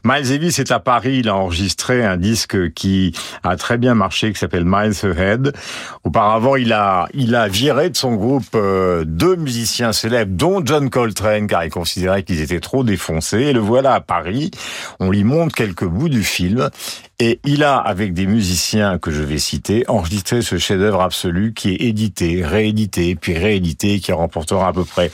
[0.04, 4.32] Miles Davis est à Paris, il a enregistré un disque qui a très bien marché,
[4.32, 5.52] qui s'appelle Miles Ahead.
[6.04, 10.90] Auparavant, il a, il a viré de son groupe euh, deux musiciens célèbres, dont John
[10.90, 13.40] Coltrane, car il considérait qu'ils étaient trop défoncés.
[13.40, 14.50] Et le voilà à Paris.
[15.00, 16.70] On lui montre quelques bouts du film.
[17.20, 21.70] Et il a, avec des musiciens que je vais citer, enregistré ce chef-d'œuvre absolu qui
[21.70, 25.10] est édité, réédité, puis réédité, qui remportera à peu près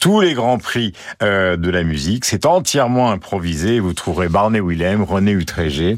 [0.00, 0.92] tous les grands prix
[1.22, 2.24] euh, de la musique.
[2.24, 3.80] C'est entièrement improvisé.
[3.80, 5.96] Vous trouverez Barney Willem, René Utréger,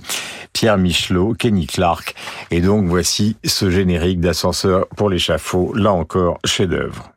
[0.52, 2.14] Pierre Michelot, Kenny Clark.
[2.50, 7.12] Et donc voici ce générique d'ascenseur pour l'échafaud, là encore chef-d'œuvre.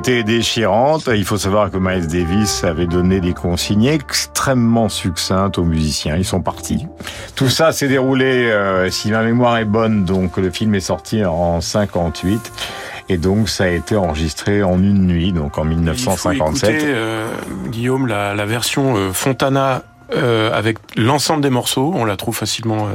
[0.00, 1.10] Sonorité déchirante.
[1.14, 6.16] Il faut savoir que Miles Davis avait donné des consignes extrêmement succinctes aux musiciens.
[6.16, 6.86] Ils sont partis.
[7.34, 11.24] Tout ça s'est déroulé, euh, si ma mémoire est bonne, donc le film est sorti
[11.24, 12.50] en 58.
[13.10, 16.30] Et donc, ça a été enregistré en une nuit, donc en 1957.
[16.32, 17.28] Il faut écouter, euh,
[17.68, 19.82] Guillaume, la, la version euh, Fontana
[20.14, 21.92] euh, avec l'ensemble des morceaux.
[21.94, 22.92] On la trouve facilement euh,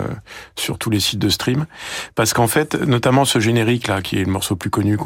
[0.55, 1.65] sur tous les sites de stream.
[2.15, 4.97] Parce qu'en fait, notamment ce générique là, qui est le morceau plus connu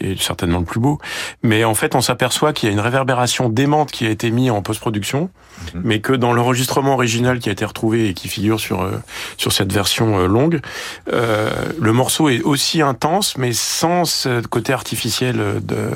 [0.00, 0.98] et certainement le plus beau,
[1.42, 4.50] mais en fait, on s'aperçoit qu'il y a une réverbération démente qui a été mise
[4.50, 5.30] en post-production,
[5.74, 5.82] mhm.
[5.84, 8.92] mais que dans l'enregistrement original qui a été retrouvé et qui figure sur euh,
[9.36, 10.60] sur cette version longue,
[11.10, 15.90] le morceau est aussi intense, mais sans ce côté artificiel de,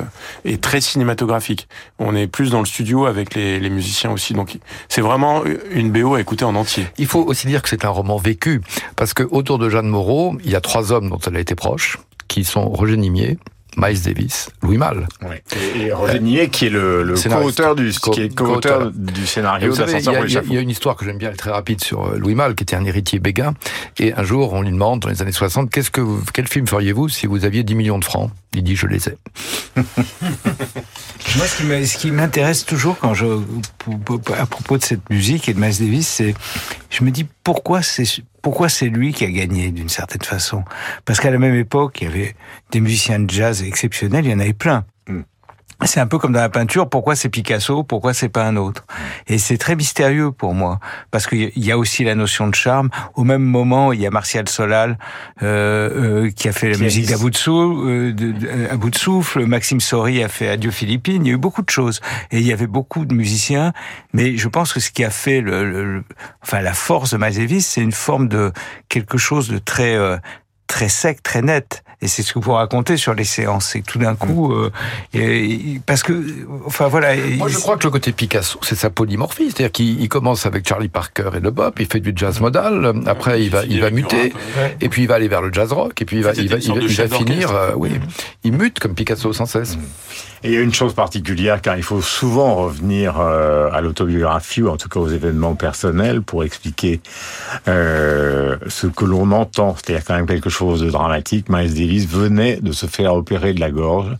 [0.45, 1.67] et très cinématographique.
[1.99, 4.57] On est plus dans le studio avec les, les musiciens aussi, donc
[4.89, 5.22] c'est vraiment
[5.71, 6.87] une BO à écouter en entier.
[6.97, 8.61] Il faut aussi dire que c'est un roman vécu,
[8.95, 11.55] parce que autour de Jeanne Moreau, il y a trois hommes dont elle a été
[11.55, 11.97] proche,
[12.27, 13.37] qui sont Roger Nimier,
[13.77, 15.07] Miles Davis, Louis Malle.
[15.75, 18.13] Et, Roger Nimier, qui est le, le co-auteur du, co
[18.93, 22.05] du scénario Il y, a une histoire que j'aime bien, elle est très rapide, sur
[22.05, 23.53] euh, Louis Malle, qui était un héritier béguin.
[23.99, 26.01] Et un jour, on lui demande, dans les années 60, qu'est-ce que
[26.33, 28.31] quel film feriez-vous si vous aviez 10 millions de francs?
[28.55, 29.17] Il dit, je les ai.
[31.35, 33.25] Moi, ce qui m'intéresse toujours quand je,
[34.37, 36.35] à propos de cette musique et de Miles Davis, c'est,
[36.89, 38.05] je me dis pourquoi c'est,
[38.41, 40.63] pourquoi c'est lui qui a gagné d'une certaine façon?
[41.05, 42.35] Parce qu'à la même époque, il y avait
[42.71, 44.85] des musiciens de jazz exceptionnels, il y en avait plein.
[45.07, 45.21] Hmm
[45.85, 48.85] c'est un peu comme dans la peinture, pourquoi c'est Picasso, pourquoi c'est pas un autre?
[49.27, 50.79] Et c'est très mystérieux pour moi,
[51.11, 52.89] parce qu'il y a aussi la notion de charme.
[53.15, 54.97] Au même moment, il y a Martial Solal
[55.41, 59.45] euh, euh, qui a fait la musique d'À bout de, souffle, euh, bout de souffle,
[59.45, 62.01] Maxime Sori a fait Adieu Philippines, il y a eu beaucoup de choses.
[62.31, 63.73] Et il y avait beaucoup de musiciens,
[64.13, 66.03] mais je pense que ce qui a fait le,
[66.41, 68.51] enfin la force de Miles c'est une forme de
[68.89, 70.17] quelque chose de très euh,
[70.67, 71.83] très sec, très net.
[72.01, 73.69] Et c'est ce que vous racontez sur les séances.
[73.71, 74.71] C'est tout d'un coup, euh,
[75.85, 77.15] parce que, enfin voilà.
[77.15, 79.45] Moi, je crois que le côté Picasso, c'est sa polymorphie.
[79.45, 82.93] C'est-à-dire qu'il commence avec Charlie Parker et le bop, il fait du jazz modal.
[83.05, 84.33] Après, il va, il va muter,
[84.81, 86.57] et puis il va aller vers le jazz rock, et puis il va, il va,
[86.57, 87.91] il va, finir, euh, oui,
[88.43, 89.77] il mute comme Picasso sans cesse.
[90.43, 94.61] Et il y a une chose particulière, car il faut souvent revenir euh, à l'autobiographie
[94.61, 96.99] ou en tout cas aux événements personnels pour expliquer
[97.69, 99.75] euh, ce que l'on entend.
[99.75, 101.47] C'est-à-dire quand même quelque chose de dramatique.
[101.47, 104.17] Miles Davis venait de se faire opérer de la gorge.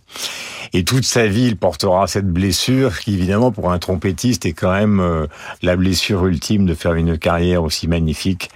[0.75, 4.71] Et toute sa vie, il portera cette blessure qui, évidemment, pour un trompettiste, est quand
[4.71, 5.27] même euh,
[5.61, 8.49] la blessure ultime de faire une carrière aussi magnifique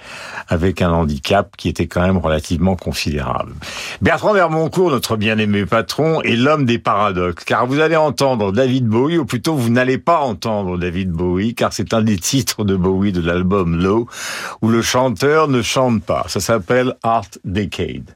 [0.48, 3.54] avec un handicap qui était quand même relativement considérable.
[4.02, 9.20] Bertrand Vermoncourt, notre bien-aimé patron, est l'homme des paradoxes, car vous allez entendre David Bowie,
[9.20, 13.12] ou plutôt vous n'allez pas entendre David Bowie, car c'est un des titres de Bowie
[13.12, 14.08] de l'album Low,
[14.64, 16.26] où le chanteur ne chante pas.
[16.28, 18.16] Ça s'appelle Art Decade.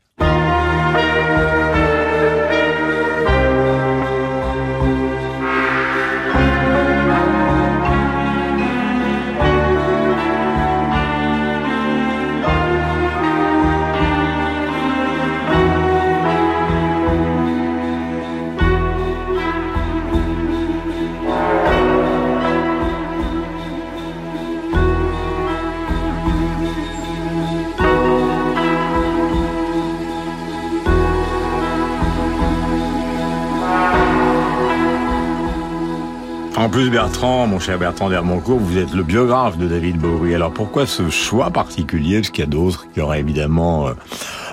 [36.70, 40.36] Plus, Bertrand, mon cher Bertrand d'Hermoncourt, vous êtes le biographe de David Bowie.
[40.36, 42.18] Alors pourquoi ce choix particulier?
[42.20, 43.94] Parce qu'il y a d'autres qui auraient évidemment euh,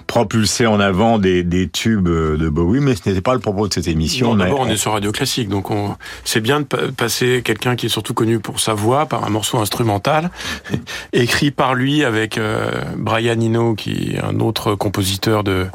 [0.07, 3.69] propulsé en avant des, des tubes euh, de Bowie, mais ce n'était pas le propos
[3.69, 4.35] de cette émission.
[4.35, 5.97] D'abord, on est sur Radio Classique, donc on...
[6.25, 9.31] c'est bien de pa- passer quelqu'un qui est surtout connu pour sa voix par un
[9.31, 10.31] morceau instrumental
[11.13, 15.67] écrit par lui avec euh, Brian Eno, qui est un autre compositeur de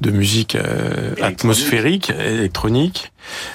[0.00, 3.12] de musique euh, atmosphérique, électronique.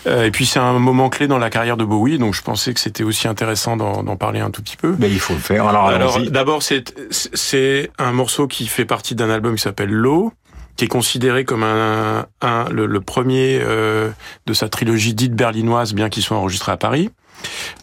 [0.07, 2.73] Euh, et puis c'est un moment clé dans la carrière de Bowie, donc je pensais
[2.73, 4.95] que c'était aussi intéressant d'en d'en parler un tout petit peu.
[4.99, 5.65] Mais il faut le faire.
[5.67, 10.33] Alors, Alors d'abord, c'est c'est un morceau qui fait partie d'un album qui s'appelle L'eau,
[10.77, 14.09] qui est considéré comme un, un le, le premier euh,
[14.45, 17.09] de sa trilogie dite berlinoise, bien qu'il soit enregistré à Paris.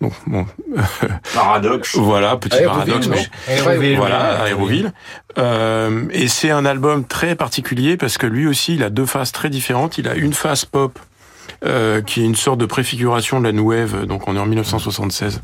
[0.01, 0.47] Donc bon,
[1.34, 1.97] paradoxe.
[1.97, 3.09] Voilà, petit Aéroville, paradoxe.
[3.49, 4.43] mais- Aéroville, voilà.
[4.45, 4.93] Aéroville.
[5.39, 9.32] Euh, et c'est un album très particulier parce que lui aussi, il a deux phases
[9.32, 9.99] très différentes.
[9.99, 10.99] Il a une phase pop
[11.64, 14.07] euh, qui est une sorte de préfiguration de la wave.
[14.07, 15.42] Donc on est en 1976.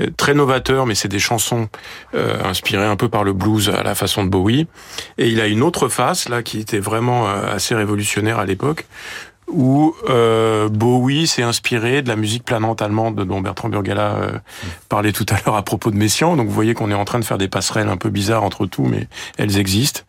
[0.00, 1.68] Euh, Très novateur, mais c'est des chansons
[2.14, 4.66] euh, inspirées un peu par le blues à la façon de Bowie.
[5.18, 8.86] Et il a une autre face là qui était vraiment euh, assez révolutionnaire à l'époque,
[9.48, 9.94] où
[10.70, 14.40] Bowie s'est inspiré de la musique planante allemande dont Bertrand Burgala
[14.88, 16.36] parlait tout à l'heure à propos de Messiaen.
[16.36, 18.64] Donc vous voyez qu'on est en train de faire des passerelles un peu bizarres entre
[18.64, 20.02] tout, mais elles existent.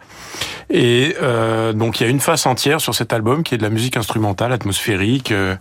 [0.69, 3.63] Et euh, donc il y a une face entière sur cet album qui est de
[3.63, 5.55] la musique instrumentale, atmosphérique, euh,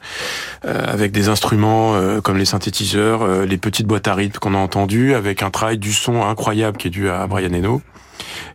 [0.65, 4.55] euh, avec des instruments euh, comme les synthétiseurs, euh, les petites boîtes à rythme qu'on
[4.55, 7.83] a entendues, avec un travail du son incroyable qui est dû à Brian Eno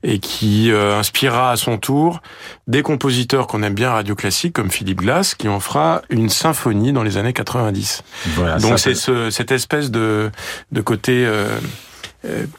[0.03, 2.21] et qui euh, inspirera à son tour
[2.67, 6.93] des compositeurs qu'on aime bien Radio Classique comme Philippe Glass qui en fera une symphonie
[6.93, 8.03] dans les années 90.
[8.35, 10.31] Voilà, Donc c'est ce, cette espèce de,
[10.71, 11.27] de côté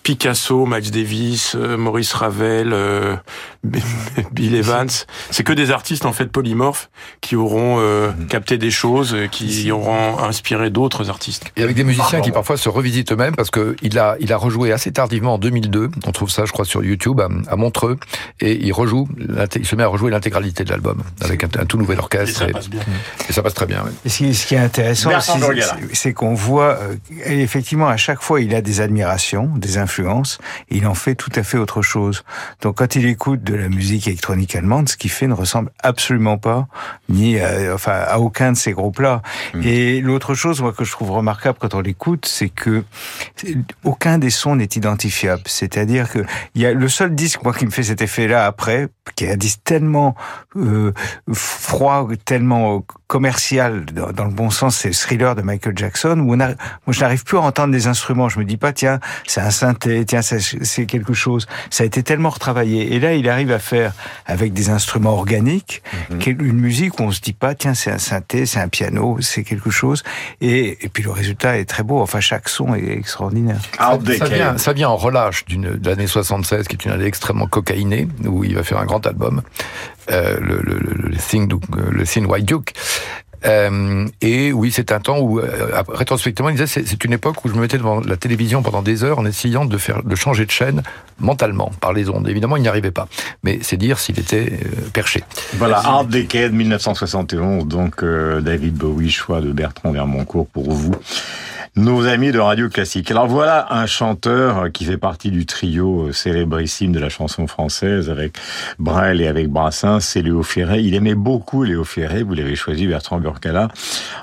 [0.03, 3.17] Picasso, Miles Davis, euh, Maurice Ravel, euh,
[4.33, 4.89] Bill Evans.
[5.31, 6.91] C'est que des artistes en fait polymorphes
[7.21, 11.45] qui auront euh, capté des choses, euh, qui auront inspiré d'autres artistes.
[11.57, 14.37] Et avec des musiciens qui parfois se revisitent eux-mêmes parce que il a, il a
[14.37, 15.91] rejoué assez tardivement en 2002.
[16.07, 17.99] On trouve ça, je crois, sur YouTube à, Montreux.
[18.41, 19.09] Et il rejoue,
[19.57, 22.43] il se met à rejouer l'intégralité de l'album avec un, un tout nouvel orchestre.
[22.43, 22.83] Et ça passe bien.
[23.29, 23.85] Et ça passe très bien.
[24.05, 25.11] Et ce qui, ce qui est intéressant
[25.93, 26.97] c'est- qu'on voit, euh,
[27.27, 30.39] et effectivement, à chaque fois, il a des admirations, des influences,
[30.71, 32.25] et il en fait tout à fait autre chose.
[32.63, 36.39] Donc, quand il écoute de la musique électronique allemande, ce qu'il fait ne ressemble absolument
[36.39, 36.67] pas,
[37.09, 39.23] ni à, enfin, à aucun de ces groupes-là.
[39.63, 42.85] Et l'autre chose, moi, que je trouve remarquable quand on l'écoute, c'est que
[43.85, 45.43] aucun des sons n'est identifiable.
[45.47, 46.25] C'est-à-dire que
[46.55, 49.33] il y a le seul disque, moi, qui me fait cet effet-là après, qui est
[49.33, 50.15] un disque tellement
[50.57, 50.93] euh,
[51.33, 56.35] froid, tellement commercial dans, dans le bon sens, c'est le thriller de Michael Jackson où
[56.35, 56.55] on a, moi
[56.91, 58.29] je n'arrive plus à entendre des instruments.
[58.29, 61.47] Je me dis pas tiens c'est un synthé, tiens c'est quelque chose.
[61.71, 63.93] Ça a été tellement retravaillé et là il arrive à faire
[64.27, 65.83] avec des instruments organiques
[66.21, 69.17] quelle- une musique où on se dit pas tiens c'est un synthé, c'est un piano,
[69.21, 70.03] c'est quelque chose
[70.43, 72.01] et, et puis le résultat est très beau.
[72.01, 73.59] Enfin chaque son est extraordinaire.
[73.79, 73.85] Ça,
[74.19, 77.47] ça vient, ça vient en relâche d'une de l'année 76, qui est une année extrêmement
[77.47, 79.41] cocaïnée, où il va faire un grand album,
[80.11, 82.73] euh, le, le, le, Duke- le Thin White Duke.
[83.47, 87.45] Euh, et oui, c'est un temps où, euh, rétrospectivement, il disait c'est c'est une époque
[87.45, 90.15] où je me mettais devant la télévision pendant des heures en essayant de faire, de
[90.17, 90.83] changer de chaîne
[91.21, 92.29] mentalement par les ondes.
[92.29, 93.07] Évidemment, il n'y arrivait pas,
[93.45, 95.23] mais c'est dire s'il était euh, perché.
[95.55, 100.97] Voilà, Art Decade 1971, donc euh, David Bowie, choix de Bertrand Vermoncourt pour vous.
[101.77, 103.11] Nos amis de Radio Classique.
[103.11, 108.11] Alors voilà un chanteur qui fait partie du trio euh, célébrissime de la chanson française
[108.11, 108.37] avec
[108.79, 110.81] Brel et avec Brassens, c'est Léo Ferré.
[110.81, 113.69] Il aimait beaucoup Léo Ferré, vous l'avez choisi Bertrand Burkala,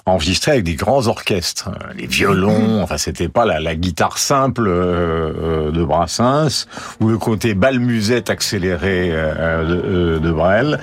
[0.06, 5.34] enregistré avec des grands orchestres, euh, les violons, enfin c'était pas la, guitare simple euh,
[5.68, 6.66] euh, de Brassens
[7.00, 10.80] ou le côté bal musette accéléré euh, de, euh, Brel.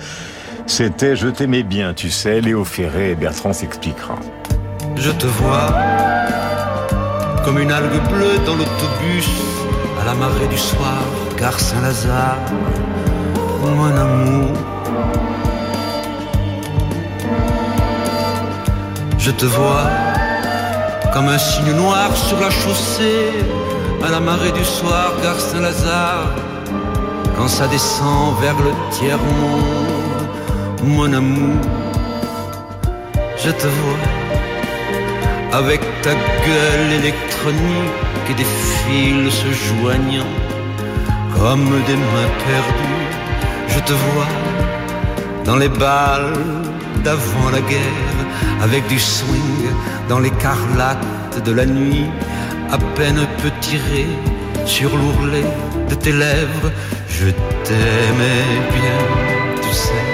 [0.67, 4.19] C'était Je t'aimais bien, tu sais, Léo Ferré Bertrand s'expliquera.
[4.97, 5.69] Je te vois
[7.45, 9.29] comme une algue bleue dans l'autobus
[10.01, 11.03] à la marée du soir,
[11.37, 12.39] gare Saint-Lazare,
[13.61, 14.53] mon amour.
[19.19, 19.89] Je te vois
[21.13, 23.31] comme un signe noir sur la chaussée
[24.07, 26.35] à la marée du soir, gare Saint-Lazare,
[27.37, 30.29] quand ça descend vers le tiers-monde,
[30.83, 31.61] mon amour.
[33.45, 34.22] Je te vois
[35.53, 40.33] avec ta gueule électronique et des fils se joignant
[41.37, 43.11] comme des mains perdues.
[43.69, 44.33] Je te vois
[45.45, 46.35] dans les balles
[47.05, 48.21] d'avant la guerre
[48.63, 49.65] avec du swing
[50.09, 52.07] dans l'écarlate de la nuit,
[52.71, 54.07] à peine un peu tiré
[54.65, 55.45] sur l'ourlet
[55.89, 56.71] de tes lèvres.
[57.09, 57.29] Je
[57.65, 58.47] t'aimais
[58.77, 58.99] bien,
[59.63, 60.07] tu sais.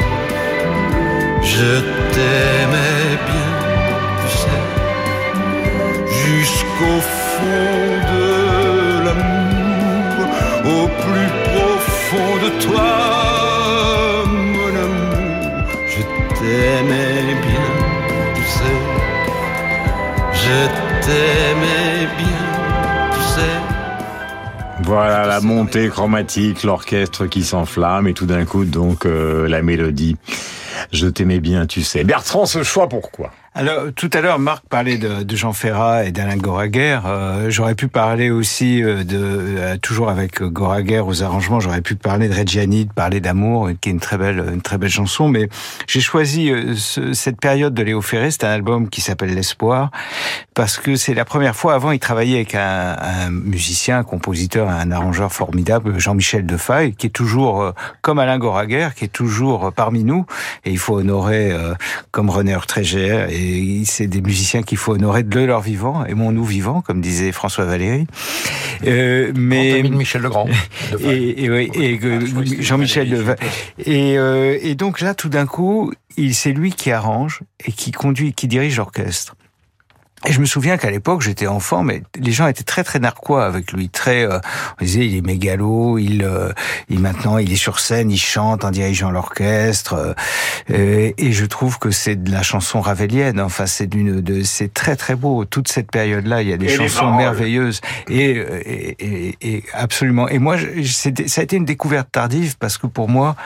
[1.43, 1.81] Je
[2.13, 3.48] t'aimais bien,
[6.81, 10.29] sais fond de l'amour,
[10.65, 15.67] au plus profond de toi, mon amour.
[15.89, 16.03] Je
[16.39, 17.69] t'aimais bien,
[18.35, 18.79] tu sais.
[20.33, 20.59] Je
[21.05, 22.47] t'aimais bien,
[23.13, 23.57] tu sais.
[24.85, 30.17] Voilà la montée chromatique, l'orchestre qui s'enflamme et tout d'un coup donc euh, la mélodie.
[30.93, 32.05] Je t'aimais bien, tu sais.
[32.05, 33.33] Bertrand, ce choix pourquoi?
[33.59, 37.01] Alors, tout à l'heure, Marc parlait de, de Jean Ferrat et d'Alain Goraguer.
[37.05, 41.97] Euh, j'aurais pu parler aussi euh, de, euh, toujours avec Goraguer aux arrangements, j'aurais pu
[41.97, 45.27] parler de Reggiani, de parler d'amour, qui est une très belle, une très belle chanson.
[45.27, 45.49] Mais
[45.89, 48.31] j'ai choisi ce, cette période de Léo Ferré.
[48.31, 49.91] C'est un album qui s'appelle L'espoir
[50.55, 51.75] parce que c'est la première fois.
[51.75, 57.09] Avant, il travaillait avec un, un, musicien, un compositeur, un arrangeur formidable, Jean-Michel Defaille, qui
[57.09, 60.27] est toujours comme Alain Goraguer, qui est toujours parmi nous.
[60.65, 61.53] Et il faut honorer
[62.13, 63.48] comme René Urtréger et
[63.85, 68.07] c'est des musiciens qu'il faut honorer de leur vivant, aimons-nous vivants, comme disait François Valéry.
[68.87, 70.49] Euh, mais Michel Legrand.
[71.01, 72.01] et, et, et
[72.61, 73.35] Jean-Michel Legrand.
[73.79, 75.93] Et, euh, et donc là, tout d'un coup,
[76.33, 79.37] c'est lui qui arrange et qui conduit, qui dirige l'orchestre.
[80.27, 83.47] Et je me souviens qu'à l'époque, j'étais enfant, mais les gens étaient très très narquois
[83.47, 84.27] avec lui, très.
[84.27, 84.41] Euh,
[84.81, 86.51] on disait, il est mégalo, il, euh,
[86.89, 90.17] il maintenant, il est sur scène, il chante en dirigeant l'orchestre,
[90.71, 93.41] euh, et je trouve que c'est de la chanson ravelienne.
[93.41, 95.45] Enfin, c'est d'une, de, c'est très très beau.
[95.45, 100.29] Toute cette période-là, il y a des Et chansons merveilleuses et, et, et, absolument.
[100.29, 101.11] Et moi, ça
[101.41, 103.37] a été une découverte tardive parce que pour moi,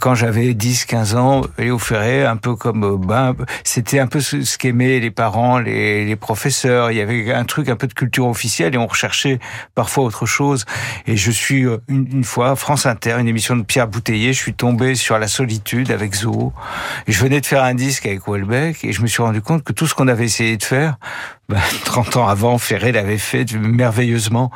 [0.00, 4.58] quand j'avais 10-15 ans, Léo Ferré, un peu comme ben, c'était un peu ce, ce
[4.58, 6.90] qu'aimaient les parents, les, les professeurs.
[6.90, 9.38] Il y avait un truc un peu de culture officielle et on recherchait
[9.74, 10.64] parfois autre chose.
[11.06, 14.54] Et je suis euh, une, fois France Inter, une émission de Pierre Bouteiller, je suis
[14.54, 16.14] tombé sur la solitude avec.
[17.06, 19.64] Et je venais de faire un disque avec Welbeck et je me suis rendu compte
[19.64, 20.96] que tout ce qu'on avait essayé de faire,
[21.48, 24.50] ben, 30 ans avant, Ferré l'avait fait merveilleusement.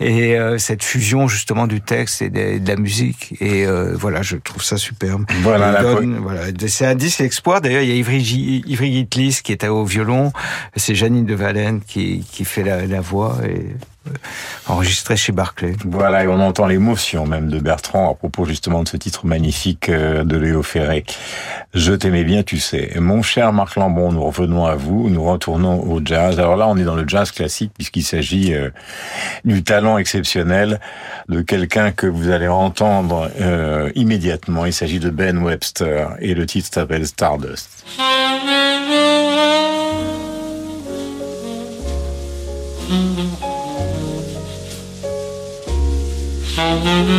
[0.00, 3.34] Et euh, cette fusion justement du texte et de, de la musique.
[3.40, 5.24] Et euh, voilà, je trouve ça superbe.
[5.42, 6.42] Voilà, Il la donne- voilà.
[6.66, 7.60] C'est un disque exploit.
[7.60, 10.32] D'ailleurs, il y a Ivry, Gi- Ivry Gitlis qui est au violon.
[10.76, 13.66] C'est Janine de Valenne qui, qui fait la, la voix et
[14.66, 15.74] enregistré chez Barclay.
[15.84, 19.88] Voilà, et on entend l'émotion même de Bertrand à propos justement de ce titre magnifique
[19.88, 21.04] euh, de Léo Ferré.
[21.74, 22.92] Je t'aimais bien, tu sais.
[22.98, 26.38] Mon cher Marc Lambon, nous revenons à vous, nous retournons au jazz.
[26.38, 28.70] Alors là, on est dans le jazz classique puisqu'il s'agit euh,
[29.44, 30.80] du talent exceptionnel
[31.28, 34.66] de quelqu'un que vous allez entendre euh, immédiatement.
[34.66, 37.84] Il s'agit de Ben Webster et le titre s'appelle Stardust.
[46.54, 47.12] Voilà,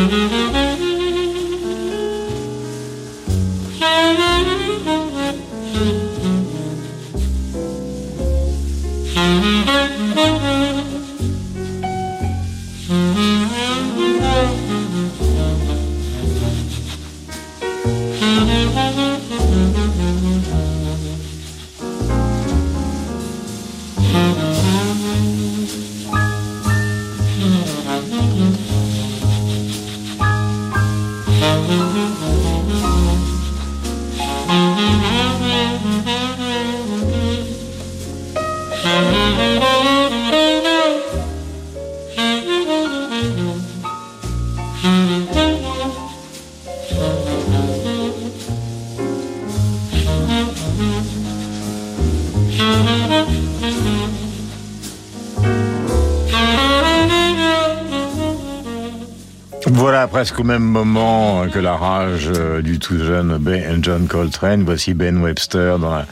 [60.23, 64.93] presque au même moment que la rage euh, du tout jeune Ben John Coltrane, voici
[64.93, 66.05] Ben Webster dans la,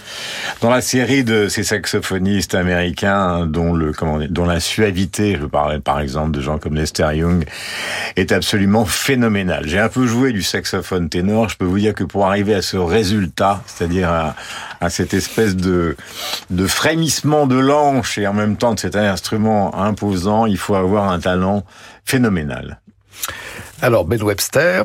[0.59, 5.45] dans la série de ces saxophonistes américains dont le, comment dire, dont la suavité, je
[5.45, 7.45] parlais par exemple de gens comme Lester Young,
[8.17, 9.65] est absolument phénoménale.
[9.65, 12.61] J'ai un peu joué du saxophone ténor, je peux vous dire que pour arriver à
[12.61, 14.35] ce résultat, c'est-à-dire à,
[14.81, 15.95] à cette espèce de,
[16.49, 21.09] de frémissement de l'anche et en même temps de cet instrument imposant, il faut avoir
[21.09, 21.63] un talent
[22.03, 22.80] phénoménal.
[23.81, 24.83] Alors, Ben Webster,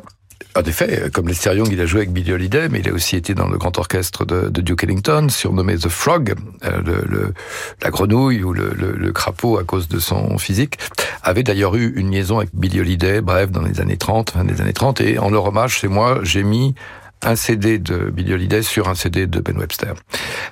[0.55, 3.17] en effet, comme Lester Young, il a joué avec Billy Holiday, mais il a aussi
[3.17, 6.35] été dans le grand orchestre de, Duke Ellington, surnommé The Frog,
[6.65, 7.35] euh, le, le-
[7.83, 10.79] la grenouille ou le, le- crapaud à cause de son physique,
[11.23, 14.61] avait d'ailleurs eu une liaison avec Billy Holiday, bref, dans les années 30, fin des
[14.61, 16.75] années 30, et en leur hommage, c'est moi, j'ai mis
[17.23, 19.95] un CD de Billy Holiday sur un CD de Ben Webster.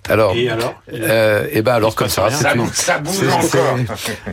[0.08, 3.78] Alors, Et alors euh, et ben alors comme ça, une- Ça bouge encore.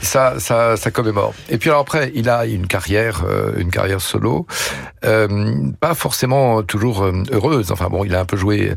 [0.02, 1.34] ça, ça, ça commémore.
[1.50, 4.48] Et puis alors après, il a une carrière, euh, une carrière solo,
[5.06, 7.72] euh, pas forcément toujours euh, heureuse.
[7.72, 8.74] Enfin bon, il a un peu joué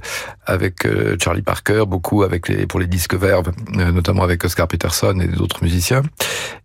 [0.47, 4.67] avec euh, Charlie Parker, beaucoup avec les pour les disques Verve, euh, notamment avec Oscar
[4.69, 6.03] Peterson et d'autres musiciens.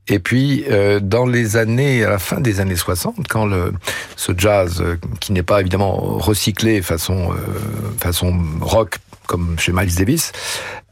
[0.09, 3.73] Et puis euh, dans les années, à la fin des années 60, quand le
[4.15, 7.35] ce jazz euh, qui n'est pas évidemment recyclé façon euh,
[7.99, 8.97] façon rock
[9.27, 10.31] comme chez Miles Davis,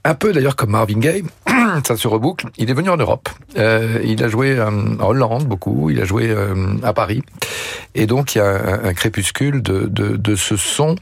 [0.08, 1.24] un peu d'ailleurs comme Marvin Gaye,
[1.86, 2.48] ça se reboucle.
[2.58, 3.28] Il est venu en Europe.
[3.58, 5.90] Euh, il a joué euh, en Hollande beaucoup.
[5.90, 7.24] Il a joué euh, à Paris.
[7.94, 10.96] Et donc il y a un, crépuscule de, de, ce son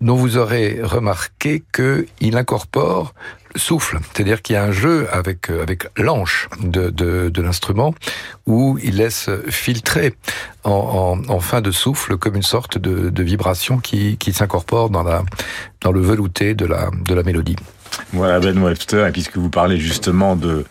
[0.00, 3.12] dont vous aurez remarqué que il incorpore
[3.54, 7.94] le souffle, c'est-à-dire qu'il y a un jeu avec avec l'anche de, de, l'instrument
[8.46, 10.14] où il laisse filtrer
[10.64, 15.04] en, en, fin de souffle comme une sorte de, vibration qui, qui s'incorpore dans
[15.80, 17.56] dans le velouté de la de la mélodie.
[18.12, 20.64] Voilà Ben Webster, et puisque vous parlez justement de,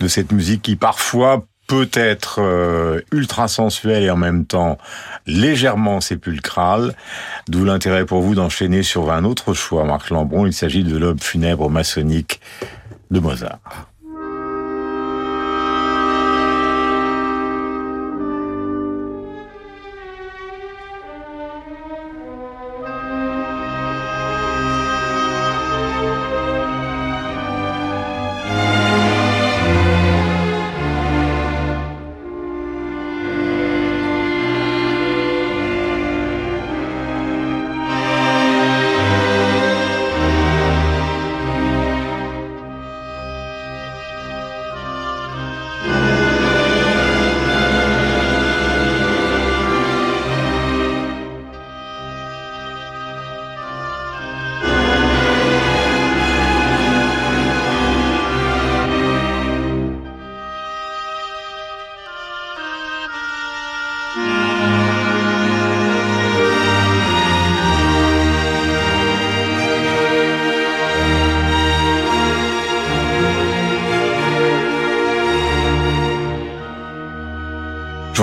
[0.00, 4.78] de cette musique qui parfois peut être euh, ultra sensuelle et en même temps
[5.26, 6.94] légèrement sépulcrale,
[7.48, 11.20] d'où l'intérêt pour vous d'enchaîner sur un autre choix, Marc Lambron, il s'agit de l'aube
[11.20, 12.40] funèbre maçonnique
[13.10, 13.88] de Mozart.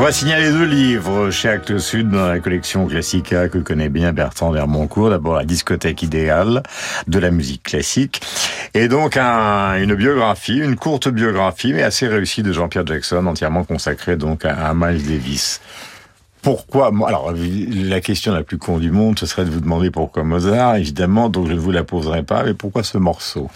[0.03, 4.11] Je voudrais signaler deux livres chez Actes Sud dans la collection Classica que connaît bien
[4.11, 5.09] Bertrand Vermoncourt.
[5.11, 6.61] D'abord la discothèque idéale
[7.07, 8.19] de la musique classique
[8.73, 13.63] et donc un- une biographie, une courte biographie mais assez réussie de Jean-Pierre Jackson entièrement
[13.63, 15.61] consacrée donc à, à Miles Davis.
[16.41, 20.25] Pourquoi Alors, la question la plus con du monde, ce serait de vous demander pourquoi
[20.25, 23.49] Mozart, évidemment, donc je ne vous la poserai pas, mais pourquoi ce morceau?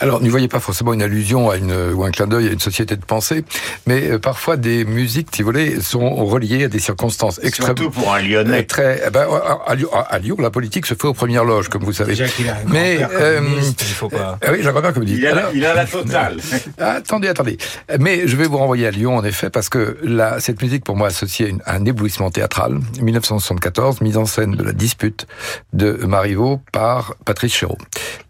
[0.00, 2.60] Alors, n'y voyez pas forcément une allusion à une, ou un clin d'œil à une
[2.60, 3.44] société de pensée,
[3.86, 7.74] mais euh, parfois des musiques, si vous voulez, sont reliées à des circonstances extrêmement...
[7.76, 8.64] Surtout pour un Lyonnais.
[8.64, 9.26] Très, eh ben,
[9.66, 12.12] à, Lyon, à Lyon, la politique se fait aux premières loges, comme vous savez.
[12.12, 14.38] Déjà qu'il a un mais, euh, il faut pas...
[14.42, 15.14] ah oui, j'aimerais bien comme dit.
[15.16, 16.36] Il a, la- il a la totale.
[16.78, 17.56] attendez, attendez.
[17.98, 20.96] Mais je vais vous renvoyer à Lyon, en effet, parce que la, cette musique, pour
[20.96, 25.26] moi, associée à, une- à un éblouissement théâtral, 1974, mise en scène de la dispute
[25.72, 27.78] de Marivaux par Patrice Chéreau.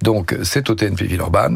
[0.03, 1.56] Donc, c'est au TNP Villeurbanne.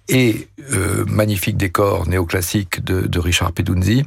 [0.13, 4.03] Et euh, magnifique décor néoclassique de, de Richard Peduzzi,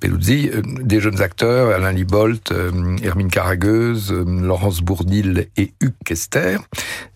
[0.00, 2.70] Peduzzi euh, des jeunes acteurs, Alain Libolt, euh,
[3.02, 6.58] Hermine Caragueuse, euh, Laurence Bourdil et Hugues Kester,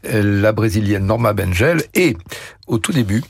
[0.06, 2.16] euh, la brésilienne Norma Bengel, et
[2.66, 3.22] au tout début,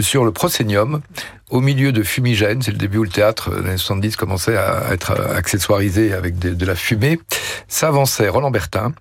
[0.00, 1.02] sur le proscenium,
[1.50, 4.56] au milieu de fumigènes, c'est le début où le théâtre euh, les années 70 commençait
[4.56, 7.20] à être euh, accessoirisé avec de, de la fumée,
[7.68, 8.92] s'avançait Roland Bertin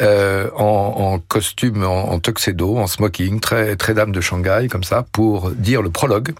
[0.00, 4.82] euh, en, en costume, en, en tuxedo, en smoking, très très dame de Shanghai comme
[4.86, 6.32] ça, pour dire le prologue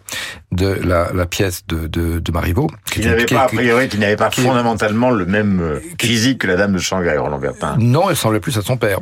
[0.53, 2.69] de la, la pièce de, de, de Marivaux.
[2.91, 6.39] qui Qui n'avait pas, a priori, qui n'avait pas qui- fondamentalement le même euh, physique
[6.43, 7.77] que la dame de Shanghai, Roland Bertin.
[7.79, 8.99] Non, elle semblait plus à son père.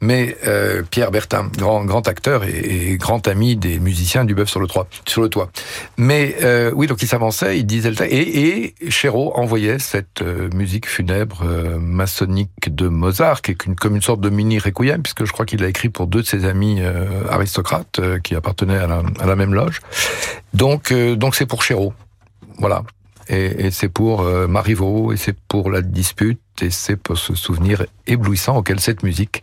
[0.00, 4.48] Mais euh, Pierre Bertin, grand grand acteur et, et grand ami des musiciens du Bœuf
[4.48, 4.88] sur le toit.
[5.06, 5.50] Sur le toit.
[5.96, 10.48] Mais euh, oui, donc il s'avançait, il disait le et, et Chéreau envoyait cette euh,
[10.54, 11.44] musique funèbre
[11.80, 15.44] maçonnique de Mozart, qui est une, comme une sorte de mini requiem, puisque je crois
[15.46, 16.80] qu'il l'a écrit pour deux de ses amis
[17.30, 19.80] aristocrates qui appartenaient à à la même loge.
[20.54, 21.92] Donc euh, donc c'est pour Chéreau,
[22.58, 22.82] voilà.
[23.28, 27.84] Et, c'est pour euh, Marivaux, et c'est pour la dispute, et c'est pour ce souvenir
[28.06, 29.42] éblouissant auquel cette musique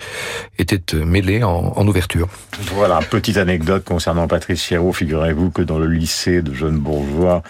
[0.58, 2.30] était euh, mêlée en, en ouverture.
[2.76, 4.94] Voilà, petite anecdote concernant Patrice Chéreau.
[4.94, 7.44] Figurez-vous que dans le lycée de jeunes bourgeois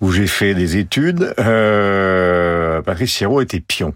[0.00, 3.94] où j'ai fait des études, euh, Patrice Chéreau était pion.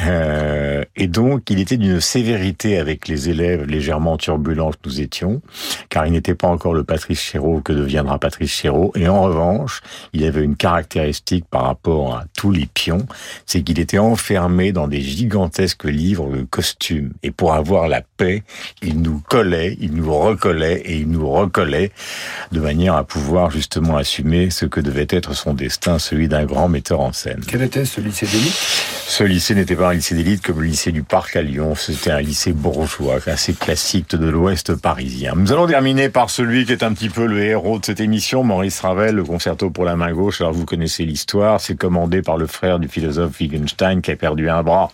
[0.00, 5.42] Euh, et donc, il était d'une sévérité avec les élèves légèrement turbulents que nous étions,
[5.88, 8.92] car il n'était pas encore le Patrice Chéreau que deviendra Patrice Chéreau.
[8.94, 9.80] Et en revanche,
[10.12, 13.06] il avait une caractéristique par rapport à tous les pions,
[13.46, 17.12] c'est qu'il était enfermé dans des gigantesques livres de costumes.
[17.22, 18.42] Et pour avoir la paix,
[18.82, 21.90] il nous collait, il nous recollait et il nous recollait
[22.52, 26.68] de manière à pouvoir justement assumer ce que devait être son destin, celui d'un grand
[26.68, 27.40] metteur en scène.
[27.46, 28.52] Quel était ce lycée d'élite?
[28.52, 32.10] Ce lycée n'était pas un lycée d'élite comme le lycée du Parc à Lyon, c'était
[32.10, 35.32] un lycée bourgeois, assez classique de l'ouest parisien.
[35.34, 38.44] Nous allons terminer par celui qui est un petit peu le héros de cette émission,
[38.44, 40.40] Maurice Ravel, le concerto pour la main gauche.
[40.42, 44.50] Alors vous connaissez l'histoire, c'est commandé par le frère du philosophe Wittgenstein qui a perdu
[44.50, 44.90] un bras.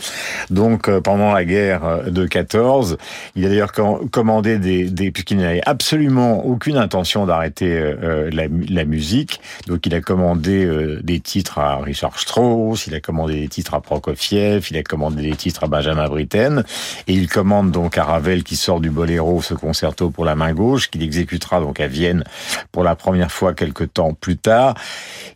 [0.51, 2.97] Donc euh, pendant la guerre euh, de 14,
[3.35, 8.85] il a d'ailleurs commandé des, des puisqu'il n'avait absolument aucune intention d'arrêter euh, la, la,
[8.85, 9.41] musique.
[9.67, 10.69] Donc il a commandé
[11.03, 15.23] des titres à Richard Strauss, il a commandé des titres à Prokofiev, il a commandé
[15.23, 16.65] des titres à Benjamin Britten,
[17.07, 20.53] et il commande donc à Ravel qui sort du boléro ce concerto pour la main
[20.53, 22.25] gauche, qu'il exécutera donc à Vienne
[22.73, 24.75] pour la première fois quelques temps plus tard,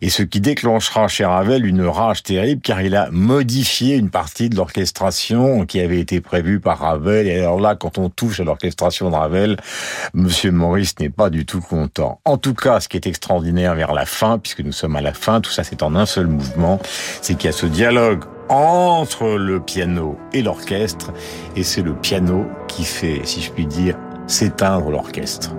[0.01, 4.49] et ce qui déclenchera chez Ravel une rage terrible car il a modifié une partie
[4.49, 8.45] de l'orchestration qui avait été prévue par Ravel, et alors là, quand on touche à
[8.45, 9.57] l'orchestration de Ravel,
[10.15, 12.21] Monsieur Maurice n'est pas du tout content.
[12.25, 15.13] En tout cas, ce qui est extraordinaire vers la fin, puisque nous sommes à la
[15.13, 16.81] fin, tout ça c'est en un seul mouvement,
[17.21, 21.13] c'est qu'il y a ce dialogue entre le piano et l'orchestre,
[21.57, 23.97] et c'est le piano qui fait, si je puis dire,
[24.27, 25.55] s'éteindre l'orchestre.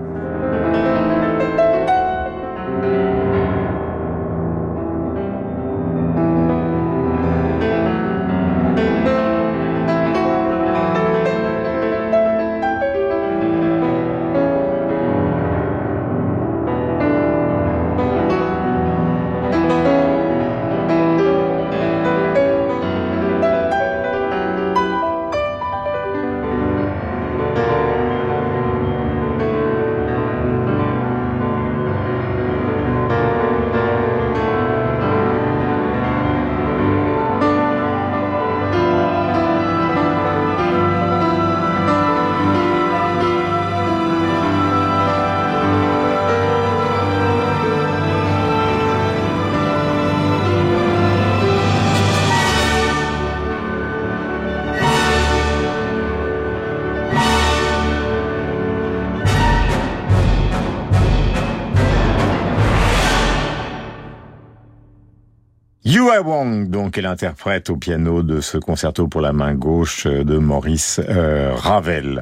[66.79, 71.53] Donc, est l'interprète au piano de ce concerto pour la main gauche de Maurice euh,
[71.53, 72.21] Ravel.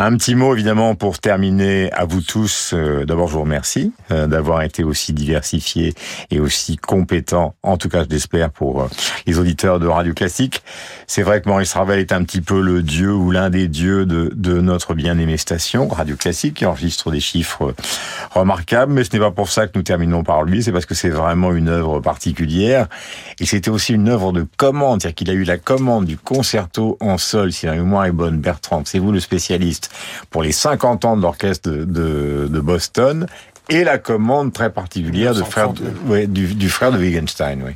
[0.00, 2.70] Un petit mot évidemment pour terminer à vous tous.
[2.72, 5.92] Euh, d'abord, je vous remercie euh, d'avoir été aussi diversifiés
[6.30, 8.86] et aussi compétents, en tout cas je l'espère pour euh,
[9.26, 10.62] les auditeurs de Radio Classique.
[11.08, 14.06] C'est vrai que Maurice Ravel est un petit peu le dieu ou l'un des dieux
[14.06, 17.74] de, de notre bien-aimée station, Radio Classique, qui enregistre des chiffres
[18.30, 20.94] remarquables, mais ce n'est pas pour ça que nous terminons par lui, c'est parce que
[20.94, 22.86] c'est vraiment une œuvre particulière.
[23.40, 26.96] Et c'était aussi une œuvre de commande, c'est-à-dire qu'il a eu la commande du concerto
[27.00, 29.87] en sol, si la mémoire est bonne, Bertrand, c'est vous le spécialiste
[30.30, 33.26] pour les 50 ans de l'orchestre de, Boston
[33.68, 37.72] et la commande très particulière de frère du, frère de Wittgenstein, oui.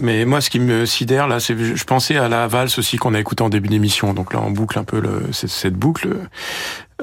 [0.00, 3.12] Mais moi, ce qui me sidère là, c'est je pensais à la valse aussi qu'on
[3.12, 4.14] a écouté en début d'émission.
[4.14, 6.16] Donc là, on boucle un peu le, cette, boucle.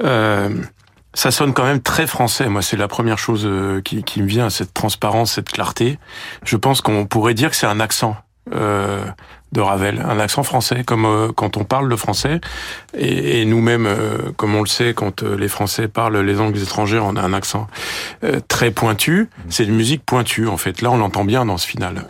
[0.02, 0.48] Euh,
[1.14, 2.48] ça sonne quand même très français.
[2.48, 5.98] Moi, c'est la première chose euh, qui, qui me vient, cette transparence, cette clarté.
[6.44, 8.16] Je pense qu'on pourrait dire que c'est un accent.
[8.52, 9.04] Euh,
[9.52, 12.40] de Ravel, un accent français, comme euh, quand on parle le français,
[12.96, 17.16] et, nous-mêmes, euh, comme on le sait, quand les Français parlent les langues étrangères, on
[17.16, 17.66] a un accent
[18.48, 19.28] très pointu.
[19.48, 20.82] C'est une musique pointue, en fait.
[20.82, 22.04] Là, on l'entend bien dans ce final.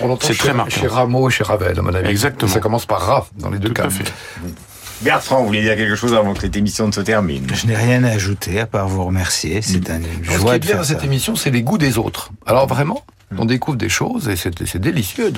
[0.00, 0.80] on l'entend c'est très marquant.
[0.80, 2.08] Chez Rameau, chez Ravel, à mon avis.
[2.08, 2.52] Exactement.
[2.52, 3.86] Ça commence par Ra dans les deux Tout cas.
[3.86, 4.12] À fait.
[5.02, 7.46] Bertrand, vous voulez dire quelque chose avant que cette émission ne se termine?
[7.52, 9.60] Je n'ai rien à ajouter à part vous remercier.
[9.60, 12.30] C'est un joie Ce qui est bien dans cette émission, c'est les goûts des autres.
[12.46, 13.04] Alors vraiment,
[13.38, 15.32] on découvre des choses et c'est délicieux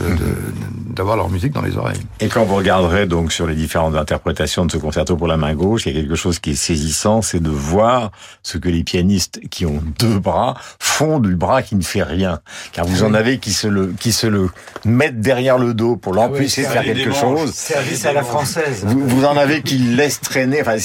[0.91, 2.01] d'avoir leur musique dans les oreilles.
[2.21, 5.55] Et quand vous regarderez donc sur les différentes interprétations de ce concerto pour la main
[5.55, 8.11] gauche, il y a quelque chose qui est saisissant, c'est de voir
[8.43, 12.41] ce que les pianistes qui ont deux bras font du bras qui ne fait rien.
[12.73, 14.51] Car vous en avez qui se le, qui se le
[14.85, 17.53] mettent derrière le dos pour l'empêcher de faire quelque chose.
[17.53, 18.85] Service à la française.
[18.87, 20.61] Vous, en avez qui laissent traîner.
[20.61, 20.77] Enfin,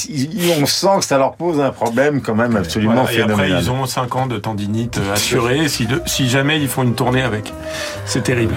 [0.62, 3.54] on sent que ça leur pose un problème quand même absolument phénoménal.
[3.54, 5.68] après, ils ont 5 ans de tendinite assurée.
[5.68, 7.54] si, si jamais ils font une avec.
[8.06, 8.56] C'est terrible.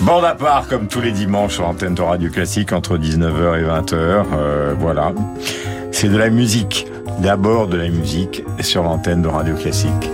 [0.00, 3.64] Bande à part, comme tous les dimanches sur l'antenne de Radio Classique, entre 19h et
[3.64, 3.94] 20h.
[3.94, 5.12] Euh, voilà.
[5.90, 6.86] C'est de la musique.
[7.18, 10.10] D'abord de la musique sur l'antenne de Radio Classique.